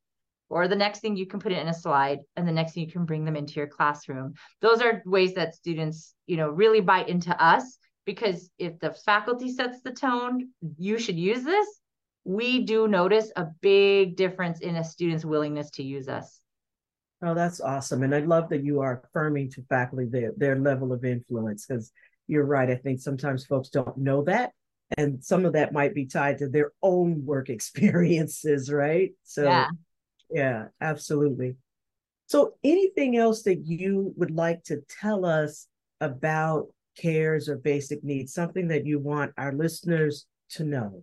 or 0.50 0.68
the 0.68 0.76
next 0.76 1.00
thing 1.00 1.16
you 1.16 1.26
can 1.26 1.40
put 1.40 1.52
it 1.52 1.58
in 1.58 1.68
a 1.68 1.74
slide 1.74 2.18
and 2.36 2.46
the 2.46 2.52
next 2.52 2.72
thing 2.72 2.84
you 2.84 2.90
can 2.90 3.04
bring 3.04 3.24
them 3.24 3.36
into 3.36 3.54
your 3.54 3.66
classroom 3.66 4.34
those 4.60 4.80
are 4.80 5.02
ways 5.04 5.34
that 5.34 5.54
students 5.54 6.14
you 6.26 6.36
know 6.36 6.48
really 6.48 6.80
buy 6.80 7.02
into 7.04 7.30
us 7.42 7.78
because 8.08 8.48
if 8.58 8.78
the 8.78 8.90
faculty 9.04 9.52
sets 9.52 9.82
the 9.82 9.90
tone, 9.90 10.48
you 10.78 10.98
should 10.98 11.18
use 11.18 11.44
this. 11.44 11.66
We 12.24 12.64
do 12.64 12.88
notice 12.88 13.30
a 13.36 13.48
big 13.60 14.16
difference 14.16 14.60
in 14.60 14.76
a 14.76 14.82
student's 14.82 15.26
willingness 15.26 15.70
to 15.72 15.82
use 15.82 16.08
us. 16.08 16.40
Oh, 17.20 17.34
that's 17.34 17.60
awesome. 17.60 18.02
And 18.02 18.14
I 18.14 18.20
love 18.20 18.48
that 18.48 18.64
you 18.64 18.80
are 18.80 19.02
affirming 19.04 19.50
to 19.50 19.62
faculty 19.68 20.06
their, 20.06 20.32
their 20.38 20.58
level 20.58 20.94
of 20.94 21.04
influence 21.04 21.66
because 21.66 21.92
you're 22.28 22.46
right. 22.46 22.70
I 22.70 22.76
think 22.76 22.98
sometimes 22.98 23.44
folks 23.44 23.68
don't 23.68 23.98
know 23.98 24.24
that. 24.24 24.52
And 24.96 25.22
some 25.22 25.44
of 25.44 25.52
that 25.52 25.74
might 25.74 25.94
be 25.94 26.06
tied 26.06 26.38
to 26.38 26.48
their 26.48 26.72
own 26.82 27.26
work 27.26 27.50
experiences, 27.50 28.72
right? 28.72 29.10
So, 29.24 29.44
yeah, 29.44 29.68
yeah 30.30 30.66
absolutely. 30.80 31.56
So, 32.28 32.54
anything 32.62 33.16
else 33.16 33.42
that 33.44 33.66
you 33.66 34.12
would 34.16 34.30
like 34.30 34.62
to 34.64 34.82
tell 35.00 35.24
us 35.24 35.66
about 36.00 36.66
cares 36.96 37.48
or 37.48 37.56
basic 37.56 38.04
needs, 38.04 38.34
something 38.34 38.68
that 38.68 38.84
you 38.84 38.98
want 38.98 39.32
our 39.38 39.52
listeners 39.52 40.26
to 40.50 40.64
know? 40.64 41.02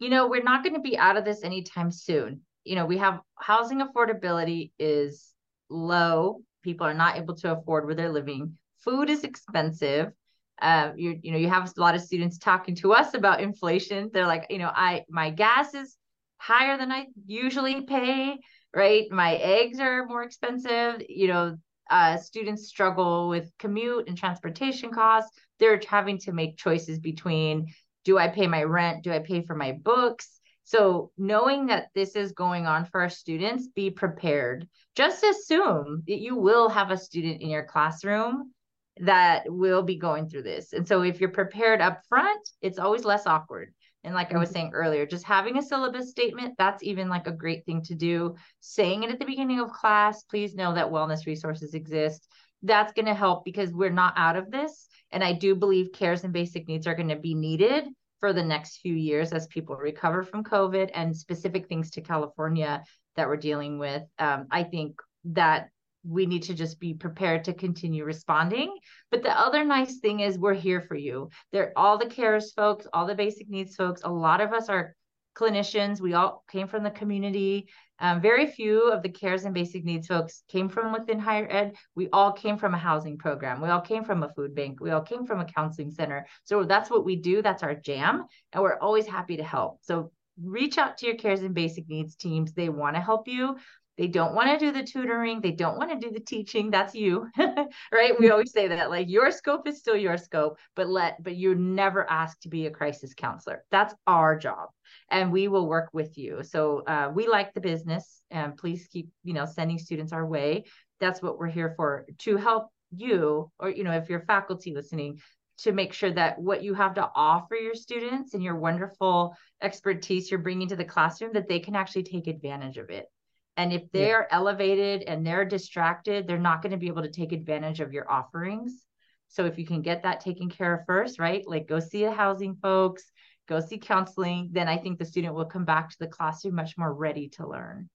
You 0.00 0.08
know, 0.08 0.26
we're 0.26 0.42
not 0.42 0.64
going 0.64 0.74
to 0.74 0.80
be 0.80 0.98
out 0.98 1.16
of 1.16 1.24
this 1.24 1.44
anytime 1.44 1.92
soon. 1.92 2.40
You 2.64 2.74
know, 2.74 2.84
we 2.84 2.98
have 2.98 3.20
housing 3.36 3.80
affordability 3.80 4.72
is 4.78 5.32
low. 5.70 6.40
People 6.62 6.86
are 6.86 6.94
not 6.94 7.16
able 7.16 7.36
to 7.36 7.52
afford 7.52 7.86
where 7.86 7.94
they're 7.94 8.10
living. 8.10 8.58
Food 8.82 9.08
is 9.08 9.22
expensive. 9.22 10.12
Uh, 10.60 10.92
you 10.96 11.18
you 11.22 11.30
know, 11.30 11.38
you 11.38 11.48
have 11.48 11.72
a 11.76 11.80
lot 11.80 11.94
of 11.94 12.00
students 12.00 12.38
talking 12.38 12.74
to 12.76 12.92
us 12.92 13.14
about 13.14 13.40
inflation. 13.40 14.10
They're 14.12 14.26
like, 14.26 14.46
you 14.50 14.58
know, 14.58 14.70
I 14.74 15.04
my 15.08 15.30
gas 15.30 15.74
is 15.74 15.96
higher 16.44 16.76
than 16.76 16.92
I 16.92 17.06
usually 17.26 17.82
pay, 17.82 18.38
right? 18.74 19.10
My 19.10 19.36
eggs 19.36 19.80
are 19.80 20.06
more 20.06 20.22
expensive. 20.22 21.02
You 21.08 21.28
know, 21.28 21.56
uh, 21.90 22.18
students 22.18 22.68
struggle 22.68 23.28
with 23.30 23.50
commute 23.58 24.08
and 24.08 24.18
transportation 24.18 24.90
costs. 24.90 25.30
They're 25.58 25.80
having 25.88 26.18
to 26.20 26.32
make 26.32 26.58
choices 26.58 26.98
between 26.98 27.72
do 28.04 28.18
I 28.18 28.28
pay 28.28 28.46
my 28.46 28.62
rent? 28.62 29.02
Do 29.02 29.12
I 29.12 29.20
pay 29.20 29.40
for 29.40 29.54
my 29.54 29.72
books? 29.72 30.38
So, 30.64 31.12
knowing 31.16 31.66
that 31.66 31.88
this 31.94 32.16
is 32.16 32.32
going 32.32 32.66
on 32.66 32.84
for 32.84 33.00
our 33.00 33.08
students, 33.08 33.68
be 33.68 33.90
prepared. 33.90 34.68
Just 34.94 35.24
assume 35.24 36.02
that 36.06 36.20
you 36.20 36.36
will 36.36 36.68
have 36.68 36.90
a 36.90 36.98
student 36.98 37.40
in 37.40 37.48
your 37.48 37.64
classroom 37.64 38.52
that 38.98 39.44
will 39.46 39.82
be 39.82 39.96
going 39.96 40.28
through 40.28 40.42
this. 40.42 40.74
And 40.74 40.86
so, 40.86 41.02
if 41.02 41.20
you're 41.20 41.30
prepared 41.30 41.80
up 41.80 42.02
front, 42.08 42.46
it's 42.60 42.78
always 42.78 43.04
less 43.06 43.26
awkward. 43.26 43.72
And 44.04 44.14
like 44.14 44.32
I 44.32 44.38
was 44.38 44.50
mm-hmm. 44.50 44.54
saying 44.54 44.70
earlier, 44.74 45.06
just 45.06 45.24
having 45.24 45.56
a 45.56 45.62
syllabus 45.62 46.10
statement, 46.10 46.54
that's 46.58 46.82
even 46.82 47.08
like 47.08 47.26
a 47.26 47.32
great 47.32 47.64
thing 47.64 47.82
to 47.84 47.94
do. 47.94 48.36
Saying 48.60 49.02
it 49.02 49.10
at 49.10 49.18
the 49.18 49.24
beginning 49.24 49.60
of 49.60 49.72
class, 49.72 50.22
please 50.24 50.54
know 50.54 50.74
that 50.74 50.90
wellness 50.90 51.26
resources 51.26 51.74
exist. 51.74 52.30
That's 52.62 52.92
going 52.92 53.06
to 53.06 53.14
help 53.14 53.44
because 53.44 53.72
we're 53.72 53.90
not 53.90 54.14
out 54.16 54.36
of 54.36 54.50
this. 54.50 54.88
And 55.10 55.24
I 55.24 55.32
do 55.32 55.54
believe 55.54 55.92
cares 55.92 56.24
and 56.24 56.32
basic 56.32 56.68
needs 56.68 56.86
are 56.86 56.94
going 56.94 57.08
to 57.08 57.16
be 57.16 57.34
needed 57.34 57.88
for 58.20 58.32
the 58.32 58.42
next 58.42 58.78
few 58.78 58.94
years 58.94 59.32
as 59.32 59.46
people 59.48 59.76
recover 59.76 60.22
from 60.22 60.44
COVID 60.44 60.90
and 60.94 61.16
specific 61.16 61.68
things 61.68 61.90
to 61.92 62.00
California 62.00 62.82
that 63.16 63.28
we're 63.28 63.36
dealing 63.36 63.78
with. 63.78 64.02
Um, 64.18 64.46
I 64.50 64.64
think 64.64 65.00
that 65.26 65.70
we 66.06 66.26
need 66.26 66.44
to 66.44 66.54
just 66.54 66.78
be 66.78 66.94
prepared 66.94 67.44
to 67.44 67.54
continue 67.54 68.04
responding. 68.04 68.76
But 69.10 69.22
the 69.22 69.38
other 69.38 69.64
nice 69.64 69.98
thing 69.98 70.20
is 70.20 70.38
we're 70.38 70.54
here 70.54 70.80
for 70.80 70.96
you. 70.96 71.30
They're 71.52 71.72
all 71.76 71.98
the 71.98 72.06
cares 72.06 72.52
folks, 72.52 72.86
all 72.92 73.06
the 73.06 73.14
basic 73.14 73.48
needs 73.48 73.74
folks. 73.74 74.02
A 74.04 74.10
lot 74.10 74.40
of 74.40 74.52
us 74.52 74.68
are 74.68 74.94
clinicians. 75.34 76.00
We 76.00 76.14
all 76.14 76.44
came 76.50 76.68
from 76.68 76.84
the 76.84 76.90
community. 76.90 77.68
Um, 77.98 78.20
very 78.20 78.46
few 78.46 78.90
of 78.90 79.02
the 79.02 79.08
cares 79.08 79.44
and 79.44 79.54
basic 79.54 79.84
needs 79.84 80.06
folks 80.06 80.42
came 80.48 80.68
from 80.68 80.92
within 80.92 81.18
higher 81.18 81.48
ed. 81.50 81.74
We 81.94 82.08
all 82.12 82.32
came 82.32 82.56
from 82.56 82.74
a 82.74 82.78
housing 82.78 83.18
program. 83.18 83.60
We 83.60 83.68
all 83.68 83.80
came 83.80 84.04
from 84.04 84.22
a 84.22 84.32
food 84.34 84.54
bank. 84.54 84.80
We 84.80 84.90
all 84.90 85.00
came 85.00 85.26
from 85.26 85.40
a 85.40 85.44
counseling 85.44 85.90
center. 85.90 86.26
So 86.44 86.64
that's 86.64 86.90
what 86.90 87.04
we 87.04 87.16
do. 87.16 87.42
That's 87.42 87.62
our 87.62 87.74
jam. 87.74 88.26
And 88.52 88.62
we're 88.62 88.78
always 88.78 89.06
happy 89.06 89.36
to 89.36 89.44
help. 89.44 89.78
So 89.82 90.10
reach 90.42 90.78
out 90.78 90.98
to 90.98 91.06
your 91.06 91.16
cares 91.16 91.42
and 91.42 91.54
basic 91.54 91.88
needs 91.88 92.16
teams. 92.16 92.52
They 92.52 92.68
want 92.68 92.96
to 92.96 93.02
help 93.02 93.28
you. 93.28 93.56
They 93.96 94.08
don't 94.08 94.34
want 94.34 94.50
to 94.50 94.58
do 94.58 94.72
the 94.72 94.82
tutoring. 94.82 95.40
They 95.40 95.52
don't 95.52 95.78
want 95.78 95.90
to 95.90 95.98
do 95.98 96.12
the 96.12 96.20
teaching. 96.20 96.70
That's 96.70 96.94
you, 96.94 97.28
right? 97.92 98.18
We 98.18 98.30
always 98.30 98.52
say 98.52 98.68
that 98.68 98.90
like 98.90 99.08
your 99.08 99.30
scope 99.30 99.68
is 99.68 99.78
still 99.78 99.96
your 99.96 100.16
scope, 100.16 100.58
but 100.74 100.88
let, 100.88 101.22
but 101.22 101.36
you're 101.36 101.54
never 101.54 102.08
asked 102.10 102.42
to 102.42 102.48
be 102.48 102.66
a 102.66 102.70
crisis 102.70 103.14
counselor. 103.14 103.64
That's 103.70 103.94
our 104.06 104.36
job 104.36 104.70
and 105.10 105.32
we 105.32 105.48
will 105.48 105.68
work 105.68 105.90
with 105.92 106.16
you. 106.18 106.42
So 106.42 106.82
uh, 106.86 107.10
we 107.14 107.26
like 107.26 107.54
the 107.54 107.60
business 107.60 108.22
and 108.30 108.56
please 108.56 108.88
keep, 108.90 109.08
you 109.22 109.32
know, 109.32 109.46
sending 109.46 109.78
students 109.78 110.12
our 110.12 110.26
way. 110.26 110.64
That's 111.00 111.22
what 111.22 111.38
we're 111.38 111.48
here 111.48 111.74
for 111.76 112.06
to 112.20 112.36
help 112.36 112.68
you, 112.90 113.50
or, 113.58 113.70
you 113.70 113.84
know, 113.84 113.92
if 113.92 114.08
you're 114.08 114.24
faculty 114.26 114.74
listening, 114.74 115.20
to 115.58 115.72
make 115.72 115.92
sure 115.92 116.12
that 116.12 116.38
what 116.40 116.62
you 116.62 116.74
have 116.74 116.94
to 116.94 117.08
offer 117.14 117.54
your 117.54 117.74
students 117.74 118.34
and 118.34 118.42
your 118.42 118.56
wonderful 118.56 119.36
expertise 119.62 120.30
you're 120.30 120.40
bringing 120.40 120.68
to 120.68 120.76
the 120.76 120.84
classroom 120.84 121.32
that 121.32 121.48
they 121.48 121.60
can 121.60 121.76
actually 121.76 122.02
take 122.02 122.26
advantage 122.26 122.76
of 122.76 122.90
it 122.90 123.06
and 123.56 123.72
if 123.72 123.90
they 123.92 124.08
yeah. 124.08 124.14
are 124.14 124.28
elevated 124.30 125.02
and 125.02 125.26
they're 125.26 125.44
distracted, 125.44 126.26
they're 126.26 126.38
not 126.38 126.62
going 126.62 126.72
to 126.72 126.78
be 126.78 126.88
able 126.88 127.02
to 127.02 127.10
take 127.10 127.32
advantage 127.32 127.80
of 127.80 127.92
your 127.92 128.10
offerings. 128.10 128.84
So 129.28 129.46
if 129.46 129.58
you 129.58 129.66
can 129.66 129.82
get 129.82 130.02
that 130.02 130.20
taken 130.20 130.48
care 130.48 130.74
of 130.74 130.86
first, 130.86 131.18
right? 131.18 131.46
Like 131.46 131.68
go 131.68 131.80
see 131.80 132.04
a 132.04 132.12
housing 132.12 132.56
folks, 132.56 133.04
go 133.48 133.60
see 133.60 133.78
counseling, 133.78 134.50
then 134.52 134.68
I 134.68 134.76
think 134.76 134.98
the 134.98 135.04
student 135.04 135.34
will 135.34 135.44
come 135.44 135.64
back 135.64 135.90
to 135.90 135.96
the 135.98 136.06
classroom 136.06 136.54
much 136.54 136.76
more 136.76 136.92
ready 136.92 137.28
to 137.30 137.48
learn. 137.48 137.88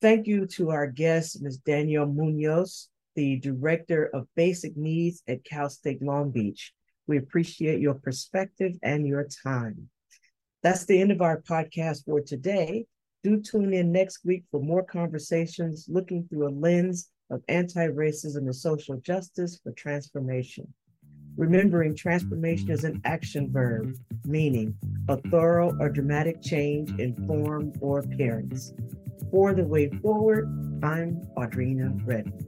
Thank 0.00 0.26
you 0.26 0.46
to 0.48 0.70
our 0.70 0.86
guest, 0.86 1.40
Ms. 1.40 1.58
Danielle 1.58 2.06
Muñoz, 2.06 2.88
the 3.14 3.38
Director 3.38 4.10
of 4.12 4.26
Basic 4.36 4.76
Needs 4.76 5.22
at 5.26 5.44
Cal 5.44 5.70
State 5.70 6.02
Long 6.02 6.30
Beach. 6.30 6.72
We 7.06 7.18
appreciate 7.18 7.80
your 7.80 7.94
perspective 7.94 8.72
and 8.82 9.06
your 9.06 9.26
time. 9.44 9.88
That's 10.62 10.86
the 10.86 11.00
end 11.00 11.10
of 11.10 11.20
our 11.20 11.40
podcast 11.42 12.04
for 12.04 12.20
today. 12.20 12.86
Do 13.24 13.40
tune 13.40 13.72
in 13.72 13.90
next 13.90 14.22
week 14.26 14.44
for 14.50 14.60
more 14.60 14.82
conversations 14.82 15.86
looking 15.88 16.28
through 16.28 16.46
a 16.46 16.52
lens 16.52 17.08
of 17.30 17.42
anti 17.48 17.86
racism 17.88 18.42
and 18.42 18.54
social 18.54 18.98
justice 18.98 19.58
for 19.64 19.72
transformation. 19.72 20.70
Remembering 21.38 21.96
transformation 21.96 22.70
is 22.70 22.84
an 22.84 23.00
action 23.06 23.50
verb, 23.50 23.96
meaning 24.26 24.76
a 25.08 25.16
thorough 25.30 25.74
or 25.80 25.88
dramatic 25.88 26.42
change 26.42 26.90
in 27.00 27.14
form 27.26 27.72
or 27.80 28.00
appearance. 28.00 28.74
For 29.30 29.54
the 29.54 29.64
way 29.64 29.88
forward, 30.02 30.44
I'm 30.82 31.22
Audrena 31.34 31.98
Redmond. 32.04 32.44